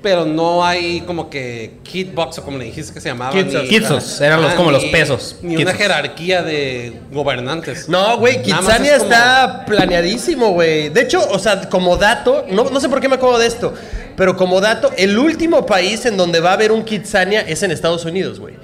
[0.00, 3.32] Pero no hay como que Kitbox o como le dijiste que se llamaba.
[3.32, 4.20] Kitsos.
[4.20, 5.36] eran los- como los pesos.
[5.42, 5.64] Ni Kitsos.
[5.74, 7.88] una jerarquía de gobernantes.
[7.88, 10.88] No, güey, Kitsania es como- está planeadísimo, güey.
[10.90, 13.74] De hecho, o sea, como dato, no, no sé por qué me acuerdo de esto,
[14.16, 17.70] pero como dato, el último país en donde va a haber un Kitsania es en
[17.72, 18.54] Estados Unidos, güey.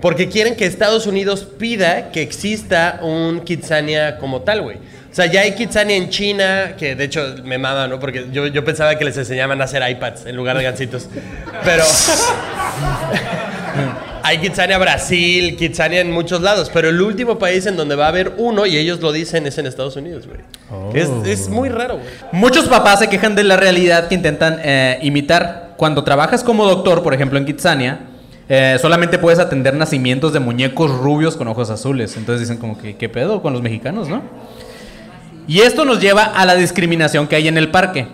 [0.00, 4.78] Porque quieren que Estados Unidos pida que exista un Kitsania como tal, güey.
[5.12, 8.00] O sea, ya hay Kitsania en China, que de hecho me mama, ¿no?
[8.00, 11.06] Porque yo, yo pensaba que les enseñaban a hacer iPads en lugar de gancitos.
[11.62, 11.84] Pero.
[14.24, 18.08] Hay Kitsania Brasil, Kitsania en muchos lados, pero el último país en donde va a
[18.08, 20.40] haber uno, y ellos lo dicen, es en Estados Unidos, güey.
[20.94, 22.06] Es, es muy raro, güey.
[22.30, 25.74] Muchos papás se quejan de la realidad que intentan eh, imitar.
[25.76, 27.98] Cuando trabajas como doctor, por ejemplo, en Kitsania,
[28.48, 32.16] eh, solamente puedes atender nacimientos de muñecos rubios con ojos azules.
[32.16, 34.22] Entonces dicen como que, ¿qué pedo con los mexicanos, no?
[35.48, 38.06] Y esto nos lleva a la discriminación que hay en el parque.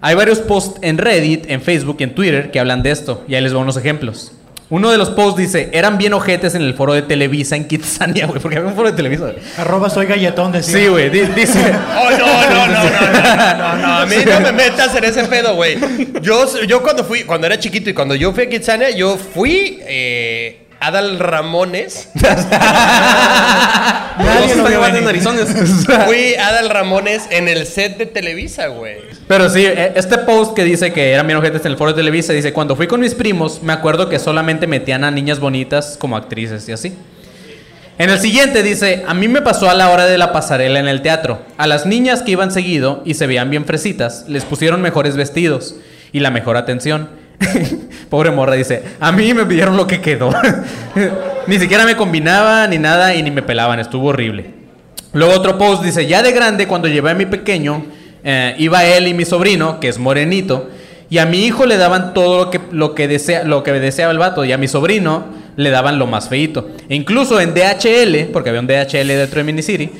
[0.00, 3.24] Hay varios posts en Reddit, en Facebook y en Twitter que hablan de esto.
[3.28, 4.32] Y ahí les voy unos ejemplos.
[4.70, 8.26] Uno de los posts dice, eran bien ojetes en el foro de Televisa en Kitsania,
[8.26, 9.22] güey, porque había un foro de Televisa.
[9.24, 9.34] güey.
[9.58, 10.78] Arroba soy galletón, decía.
[10.78, 11.58] Sí, güey, di- dice...
[11.98, 15.24] Oh, no, no, no, no, no, no, no, a mí no me metas en ese
[15.24, 15.76] pedo, güey.
[16.22, 19.80] Yo, yo cuando fui, cuando era chiquito y cuando yo fui a Kitsania, yo fui
[19.82, 22.08] eh, Adal Ramones.
[22.14, 22.24] Nadie
[24.18, 25.04] lo está vio llevando venir.
[25.04, 25.48] narizones.
[26.06, 28.96] Fui Adal Ramones en el set de Televisa, güey.
[29.28, 31.96] Pero sí, eh, este post que dice que eran bien ojetes en el foro de
[31.98, 35.96] Televisa, dice, cuando fui con mis primos, me acuerdo que solamente metían a niñas bonitas
[35.98, 36.94] como actrices y así.
[37.98, 40.88] En el siguiente dice, a mí me pasó a la hora de la pasarela en
[40.88, 41.42] el teatro.
[41.58, 45.74] A las niñas que iban seguido y se veían bien fresitas, les pusieron mejores vestidos
[46.10, 47.10] y la mejor atención.
[48.10, 50.30] Pobre morra dice, a mí me pidieron lo que quedó.
[51.46, 54.50] ni siquiera me combinaba ni nada y ni me pelaban, estuvo horrible.
[55.12, 57.84] Luego otro post dice, ya de grande, cuando llevé a mi pequeño,
[58.24, 60.68] eh, iba él y mi sobrino, que es morenito,
[61.08, 64.10] y a mi hijo le daban todo lo que, lo que, desea, lo que deseaba
[64.12, 66.68] el vato, y a mi sobrino le daban lo más feito.
[66.88, 69.90] E incluso en DHL, porque había un DHL dentro de Minicity,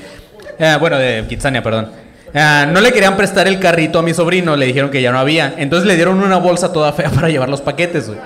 [0.59, 2.00] eh, bueno, de Kitsania, perdón.
[2.35, 5.19] Eh, no le querían prestar el carrito a mi sobrino, le dijeron que ya no
[5.19, 5.55] había.
[5.59, 8.19] Entonces le dieron una bolsa toda fea para llevar los paquetes, güey.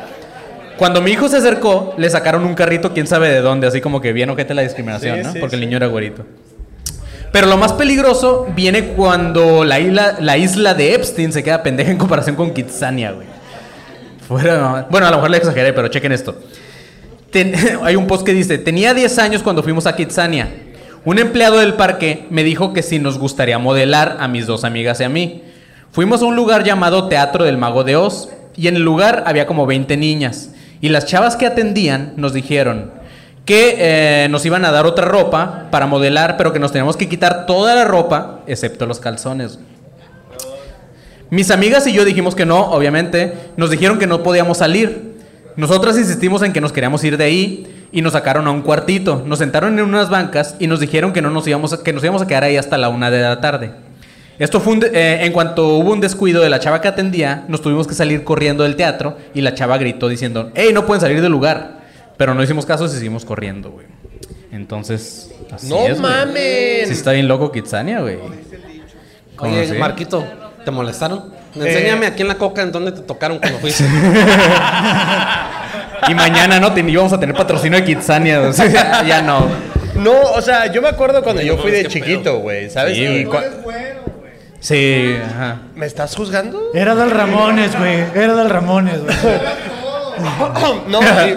[0.77, 4.01] Cuando mi hijo se acercó, le sacaron un carrito, quién sabe de dónde, así como
[4.01, 5.33] que bien ojete la discriminación, Sí, ¿no?
[5.33, 6.25] sí, Porque el niño era güerito.
[7.31, 11.91] Pero lo más peligroso viene cuando la isla, la isla de Epstein se queda pendeja
[11.91, 13.27] en comparación con Kitsania, güey.
[14.27, 16.37] Fuera, bueno, a lo mejor le exageré, pero chequen esto.
[17.31, 20.49] Ten- hay un post que dice, tenía 10 años cuando fuimos a Kitsania.
[21.05, 25.01] Un empleado del parque me dijo que si nos gustaría modelar a mis dos amigas
[25.01, 25.43] y a mí.
[25.93, 29.47] Fuimos a un lugar llamado Teatro del Mago de Oz y en el lugar había
[29.47, 30.51] como 20 niñas.
[30.81, 32.91] Y las chavas que atendían nos dijeron
[33.45, 37.07] que eh, nos iban a dar otra ropa para modelar, pero que nos teníamos que
[37.07, 39.59] quitar toda la ropa, excepto los calzones.
[41.29, 43.35] Mis amigas y yo dijimos que no, obviamente.
[43.59, 45.17] Nos dijeron que no podíamos salir.
[45.57, 49.23] Nosotras insistimos en que nos queríamos ir de ahí y nos sacaron a un cuartito.
[49.25, 52.03] Nos sentaron en unas bancas y nos dijeron que no nos íbamos a, que nos
[52.03, 53.71] íbamos a quedar ahí hasta la una de la tarde.
[54.39, 57.45] Esto fue un de- eh, en cuanto hubo un descuido de la chava que atendía,
[57.47, 61.01] nos tuvimos que salir corriendo del teatro y la chava gritó diciendo, hey, no pueden
[61.01, 61.85] salir del lugar.
[62.17, 63.87] Pero no hicimos caso y seguimos corriendo, güey.
[64.51, 66.89] Entonces, así No es, mames.
[66.89, 68.19] Sí está bien loco Kitsania, güey.
[69.37, 69.75] ¿Cómo Oye, así?
[69.79, 70.25] Marquito,
[70.65, 71.33] ¿te molestaron?
[71.57, 71.61] Eh.
[71.67, 73.85] Enséñame aquí en la coca en dónde te tocaron cuando fuiste.
[76.09, 78.41] Y mañana no ten- íbamos a tener patrocinio de Kitsania.
[78.41, 79.49] o sea, ya no.
[79.97, 82.97] No, o sea, yo me acuerdo cuando yo no fui de chiquito, güey, ¿sabes?
[82.97, 83.43] Sí, Y güey.
[83.45, 83.51] cua-
[84.61, 85.59] Sí, ajá.
[85.75, 86.71] ¿Me estás juzgando?
[86.75, 88.01] Era del Ramones, güey.
[88.15, 89.15] Era del Ramones, güey.
[90.89, 91.37] No, y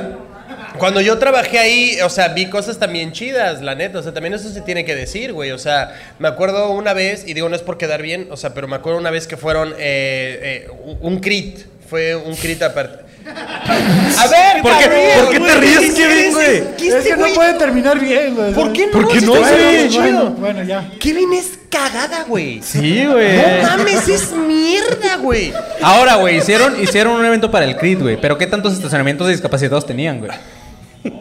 [0.77, 3.99] cuando yo trabajé ahí, o sea, vi cosas también chidas, la neta.
[3.99, 5.51] O sea, también eso se tiene que decir, güey.
[5.51, 8.53] O sea, me acuerdo una vez, y digo, no es por quedar bien, o sea,
[8.53, 11.59] pero me acuerdo una vez que fueron eh, eh, un crit.
[11.89, 13.06] Fue un crit aparte.
[14.17, 16.63] A ver, ¿Por qué- por qué te ríes, ¿qué Kevin, güey?
[16.77, 18.53] ¿Qué Es que no puede terminar bien, güey.
[18.53, 18.93] ¿Por qué no?
[18.93, 19.89] ¿Por qué Si no, güey?
[19.89, 20.89] Bueno, bueno, ya.
[20.99, 22.61] Kevin es cagada, güey.
[22.63, 23.37] Sí, güey.
[23.61, 25.53] No mames, es mierda, güey.
[25.81, 28.17] Ahora, güey, hicieron, hicieron un evento para el CRIT, güey.
[28.19, 30.31] Pero ¿qué tantos estacionamientos de discapacitados tenían, güey?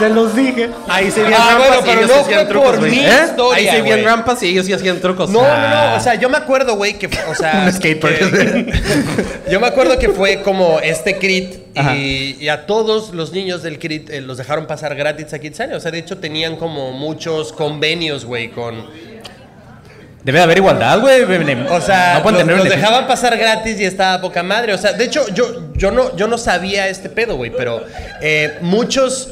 [0.00, 0.70] Se los dije.
[0.88, 2.78] Ahí se veían Ah, rampas bueno, y pero ellos no sí hacían fue trucos, por
[2.80, 2.90] güey.
[2.90, 3.10] mi ¿Eh?
[3.26, 4.04] historia, Ahí se veían güey.
[4.04, 5.30] rampas y ellos sí hacían trucos.
[5.30, 5.68] No, Ah.
[5.84, 7.62] no, no, o sea, yo me acuerdo, güey, que, o sea...
[7.66, 8.18] Un skatepark.
[8.18, 8.72] que-
[9.50, 11.94] yo me acuerdo que fue como este crit Ajá.
[11.96, 15.76] y, y a todos los niños del crit eh, los dejaron pasar gratis a Kitsania.
[15.76, 18.88] O sea, de hecho tenían como muchos convenios, güey, con...
[20.22, 21.22] Debe de haber igualdad, güey.
[21.70, 22.76] O sea, no pueden los, tener los beneficio.
[22.76, 24.74] dejaban pasar gratis y estaba poca madre.
[24.74, 27.82] O sea, de hecho, yo, yo, no, yo no sabía este pedo, güey, pero
[28.20, 29.30] eh, muchos.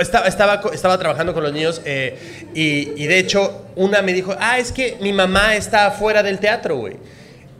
[0.00, 4.34] Estaba, estaba, estaba trabajando con los niños eh, y, y de hecho una me dijo,
[4.38, 6.96] ah, es que mi mamá está afuera del teatro, güey.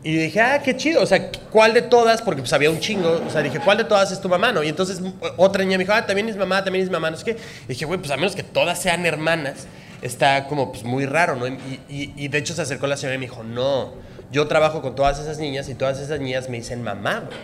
[0.03, 1.01] Y dije, ah, qué chido.
[1.01, 2.21] O sea, ¿cuál de todas?
[2.21, 3.21] Porque pues había un chingo.
[3.27, 4.63] O sea, dije, ¿cuál de todas es tu mamá, no?
[4.63, 5.01] Y entonces
[5.35, 7.31] otra niña me dijo, ah, también es mamá, también es mamá, no sé qué.
[7.65, 9.65] Y dije, güey, pues a menos que todas sean hermanas,
[10.01, 11.47] está como pues muy raro, ¿no?
[11.47, 13.93] Y, y- y de hecho se acercó la señora y me dijo, no,
[14.31, 17.39] yo trabajo con todas esas niñas y todas esas niñas me dicen mamá, güey.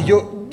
[0.00, 0.48] Y yo...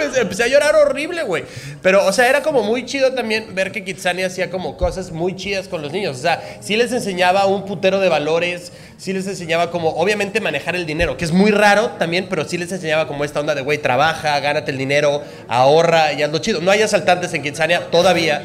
[0.00, 1.44] Empecé, empecé a llorar horrible, güey.
[1.82, 5.36] Pero, o sea, era como muy chido también ver que Kitsania hacía como cosas muy
[5.36, 6.18] chidas con los niños.
[6.18, 10.76] O sea, sí les enseñaba un putero de valores, sí les enseñaba como, obviamente, manejar
[10.76, 13.62] el dinero, que es muy raro también, pero sí les enseñaba como esta onda de,
[13.62, 16.60] güey, trabaja, gánate el dinero, ahorra y hazlo chido.
[16.60, 18.42] No hay asaltantes en Kitsania todavía.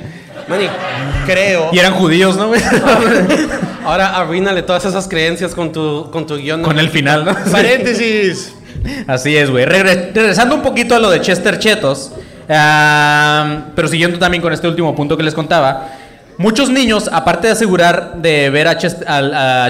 [0.47, 0.67] Manny,
[1.25, 1.69] Creo.
[1.71, 2.61] Y eran judíos, ¿no, güey?
[3.85, 6.61] ahora arruínale todas esas creencias con tu, con tu guion.
[6.61, 7.35] Con el final, ¿no?
[7.51, 8.53] Paréntesis.
[9.07, 9.65] Así es, güey.
[9.65, 12.11] Regre- regresando un poquito a lo de Chester Chetos,
[12.47, 15.89] pero siguiendo también con este último punto que les contaba,
[16.37, 18.77] muchos niños, aparte de asegurar de ver a,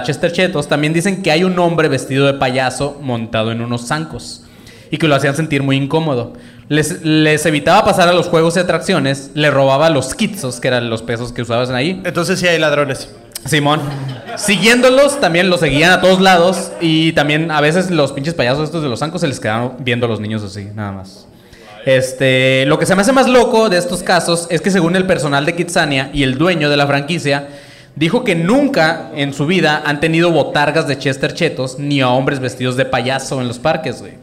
[0.03, 4.43] Chester Chetos, también dicen que hay un hombre vestido de payaso montado en unos zancos
[4.91, 6.33] y que lo hacían sentir muy incómodo.
[6.67, 10.89] Les, les evitaba pasar a los juegos y atracciones, le robaba los kitsos, que eran
[10.89, 12.01] los pesos que usaban ahí.
[12.05, 13.09] Entonces sí hay ladrones.
[13.45, 13.79] Simón.
[14.37, 16.71] Siguiéndolos, también los seguían a todos lados.
[16.81, 20.05] Y también a veces los pinches payasos estos de los zancos se les quedaban viendo
[20.07, 21.27] a los niños así, nada más.
[21.85, 25.05] Este, lo que se me hace más loco de estos casos es que según el
[25.05, 27.47] personal de Kitsania y el dueño de la franquicia,
[27.95, 32.39] dijo que nunca en su vida han tenido botargas de Chester Chetos ni a hombres
[32.39, 34.13] vestidos de payaso en los parques, güey.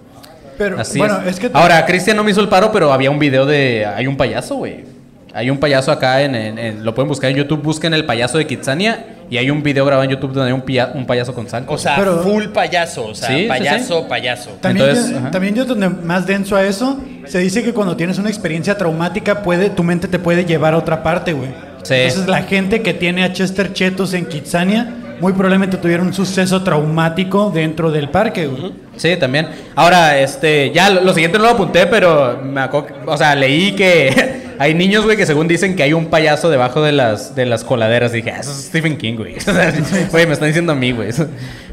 [0.58, 1.34] Pero, Así bueno, es.
[1.34, 1.50] es, que...
[1.52, 3.86] Ahora, Cristian no me hizo el paro, pero había un video de.
[3.86, 4.84] Hay un payaso, güey.
[5.32, 7.62] Hay un payaso acá en, en- en- Lo pueden buscar en YouTube.
[7.62, 9.11] Busquen el payaso de Kitsania.
[9.32, 11.80] Y hay un video grabado en YouTube donde hay un, pia- un payaso con zancos.
[11.80, 13.06] O sea, Pero- full payaso.
[13.06, 14.50] O sea, Sí, sí, payaso, payaso.
[14.60, 15.30] También, Entonces, yo, ajá.
[15.30, 19.42] también yo donde más denso a eso, se dice que cuando tienes una experiencia traumática,
[19.42, 21.48] puede, tu mente te puede llevar a otra parte, güey.
[21.82, 21.94] Sí.
[21.94, 26.62] Entonces la gente que tiene a Chester Chetos en Kitsania, muy probablemente tuvieron un suceso
[26.62, 28.72] traumático dentro del parque, güey.
[28.96, 29.48] Sí, también.
[29.74, 33.34] Ahora, este, ya lo, lo siguiente no lo apunté, pero me acuerdo, que- o sea,
[33.34, 37.34] leí que hay niños, güey, que según dicen que hay un payaso debajo de las,
[37.34, 38.12] de las coladeras.
[38.12, 39.36] dije, ah, eso es Stephen King, güey.
[40.10, 41.10] Güey, me están diciendo a mí, güey.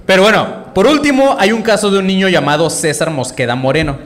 [0.06, 3.98] Pero bueno, por último, hay un caso de un niño llamado César Mosqueda Moreno.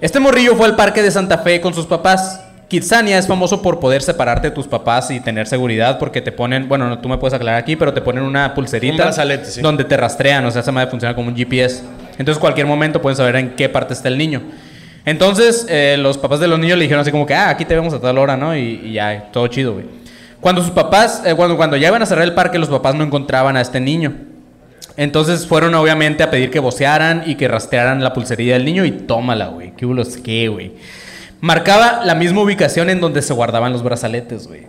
[0.00, 2.40] Este morrillo fue al parque de Santa Fe con sus papás.
[2.68, 6.68] Kitsania es famoso por poder separarte de tus papás y tener seguridad porque te ponen,
[6.68, 9.60] bueno, no, tú me puedes aclarar aquí, pero te ponen una pulserita Un brazalete, sí.
[9.60, 11.82] donde te rastrean, o sea, esa madre funciona como un GPS.
[12.18, 14.42] Entonces, cualquier momento pueden saber en qué parte está el niño.
[15.04, 17.74] Entonces, eh, los papás de los niños le dijeron así como que, ah, aquí te
[17.74, 18.56] vemos a tal hora, ¿no?
[18.56, 19.84] Y, y ya, todo chido, güey.
[20.40, 23.04] Cuando sus papás, eh, cuando, cuando ya iban a cerrar el parque, los papás no
[23.04, 24.14] encontraban a este niño.
[24.96, 28.92] Entonces fueron obviamente a pedir que vocearan y que rastrearan la pulserilla del niño y
[28.92, 29.72] tómala, güey.
[29.74, 30.72] ¿Qué bulos qué, güey?
[31.40, 34.66] Marcaba la misma ubicación en donde se guardaban los brazaletes, güey.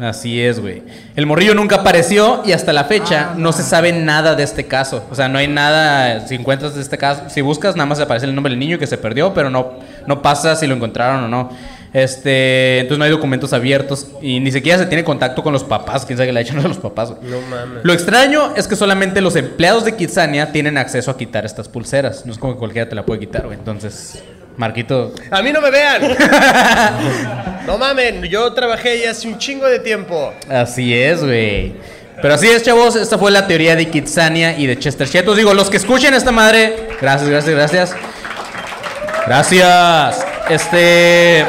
[0.00, 0.82] Así es, güey.
[1.16, 5.04] El morrillo nunca apareció y hasta la fecha no se sabe nada de este caso.
[5.10, 8.26] O sea, no hay nada, si encuentras de este caso, si buscas nada más aparece
[8.26, 9.74] el nombre del niño que se perdió, pero no,
[10.06, 11.50] no pasa si lo encontraron o no.
[11.92, 16.04] Este, entonces no hay documentos abiertos y ni siquiera se tiene contacto con los papás.
[16.04, 17.30] Quién sabe que le ha hecho a los papás, güey.
[17.30, 17.82] No mames.
[17.82, 22.26] Lo extraño es que solamente los empleados de Kitsania tienen acceso a quitar estas pulseras.
[22.26, 23.58] No es como que cualquiera te la puede quitar, güey.
[23.58, 24.22] Entonces,
[24.58, 25.14] Marquito.
[25.30, 26.02] A mí no me vean.
[27.66, 30.34] no mamen, yo trabajé ahí hace un chingo de tiempo.
[30.50, 31.74] Así es, güey.
[32.20, 32.96] Pero así es, chavos.
[32.96, 35.36] Esta fue la teoría de Kitsania y de Chester Chetos.
[35.36, 36.88] Digo, los que escuchen esta madre.
[37.00, 37.96] Gracias, gracias, gracias.
[39.26, 40.26] Gracias.
[40.50, 41.46] Este.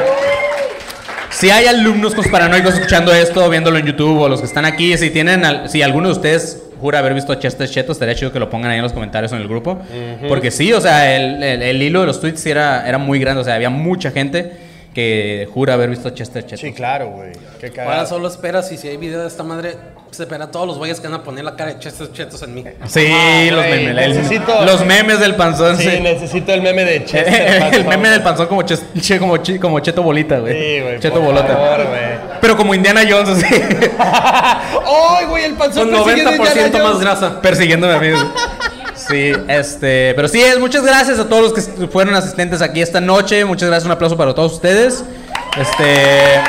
[1.31, 5.09] Si hay alumnos paranoicos escuchando esto, viéndolo en YouTube, o los que están aquí, si
[5.09, 8.49] tienen, si alguno de ustedes jura haber visto a Chester Chetos, estaría chido que lo
[8.49, 9.79] pongan ahí en los comentarios en el grupo.
[10.27, 13.41] Porque sí, o sea, el, el- el hilo de los tweets era, era muy grande,
[13.41, 14.68] o sea, había mucha gente
[14.99, 16.59] que jura haber visto a Chester Chetos.
[16.59, 17.31] Sí, claro, güey.
[17.59, 19.75] Qué Ahora solo esperas y si hay video de esta madre,
[20.11, 22.41] se espera a todos los güeyes que van a poner la cara de chetos chetos
[22.43, 22.63] en mí.
[22.87, 24.05] Sí, Ah, los güey, memes.
[24.05, 25.99] el- necesito- los memes del panzón, Sí, sí.
[26.01, 27.73] necesito el meme de Chester.
[27.73, 30.53] el meme del panzón como, ches- che- como, como Cheto Bolita, güey.
[30.53, 30.99] Sí, güey.
[30.99, 31.47] Cheto por Bolota.
[31.55, 32.39] favor, güey.
[32.41, 33.45] Pero como Indiana Jones, así.
[33.99, 35.43] ¡Ay, güey!
[35.45, 37.41] El panzón Con persiguiendo a 90% Indiana más grasa.
[37.41, 38.07] persiguiéndome a mí.
[39.09, 43.01] Sí, este, pero sí, es, muchas gracias a todos los que fueron asistentes aquí esta
[43.01, 43.43] noche.
[43.43, 45.03] Muchas gracias, un aplauso para todos ustedes.
[45.57, 46.39] Este,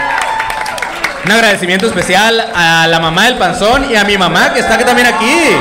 [1.24, 4.84] un agradecimiento especial a la mamá del panzón y a mi mamá que está aquí
[4.84, 5.56] también aquí.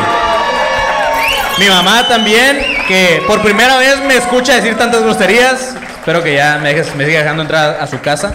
[1.57, 5.75] Mi mamá también, que por primera vez me escucha decir tantas groserías.
[5.99, 8.33] Espero que ya me, dejes, me siga dejando entrar a su casa.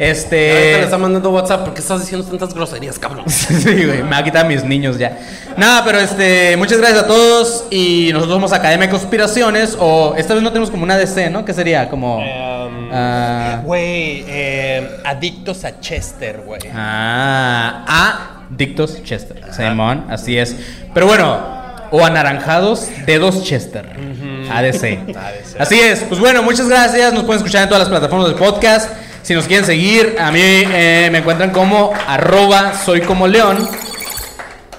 [0.00, 0.78] Ahorita Este.
[0.78, 3.24] le está mandando WhatsApp porque estás diciendo tantas groserías, cabrón.
[3.28, 5.18] Sí, güey, me va a quitar a mis niños ya.
[5.56, 10.34] Nada, pero este, muchas gracias a todos y nosotros somos Academia de Conspiraciones o esta
[10.34, 11.44] vez no tenemos como una DC, ¿no?
[11.44, 11.88] ¿Qué sería?
[11.88, 12.18] Como...
[12.18, 16.60] Um, ah, Güey, eh, adictos a Chester, güey.
[16.74, 19.42] ah, a Dictos Chester.
[19.52, 20.56] Simón, así es.
[20.92, 23.86] Pero bueno, o anaranjados dedos Chester.
[24.52, 25.16] ADC.
[25.60, 26.00] Así es.
[26.00, 27.12] Pues bueno, muchas gracias.
[27.12, 28.90] Nos pueden escuchar en todas las plataformas del podcast.
[29.22, 33.68] Si nos quieren seguir, a mí eh, me encuentran como arroba soy como león.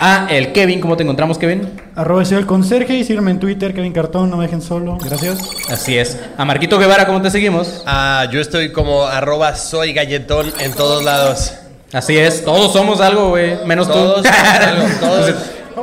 [0.04, 1.80] A el Kevin, ¿cómo te encontramos, Kevin?
[1.96, 4.98] Arroba soy el conserje y síganme en Twitter, Kevin Cartón, no me dejen solo.
[5.00, 5.38] Gracias.
[5.70, 6.18] Así es.
[6.38, 7.84] A Marquito Guevara, ¿cómo te seguimos?
[7.86, 11.54] Ah, yo estoy como arroba soy galletón en todos lados.
[11.94, 12.44] Así es.
[12.44, 13.64] Todos somos algo, güey.
[13.66, 14.30] Menos Todos tú.
[14.30, 15.36] somos algo, todos.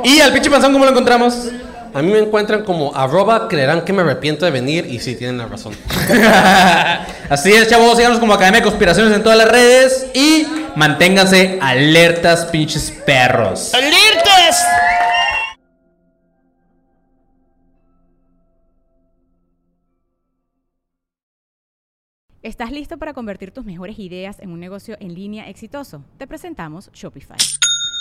[0.03, 1.35] Y al pinche panzón, ¿cómo lo encontramos?
[1.93, 5.39] A mí me encuentran como arroba, creerán que me arrepiento de venir y sí tienen
[5.39, 5.73] la razón.
[7.29, 7.97] Así es, chavos.
[7.97, 10.07] Síganos como Academia de Conspiraciones en todas las redes.
[10.13, 13.73] Y manténganse alertas, pinches perros.
[13.73, 14.65] ¡Alertas!
[22.41, 26.05] ¿Estás listo para convertir tus mejores ideas en un negocio en línea exitoso?
[26.17, 27.37] Te presentamos Shopify.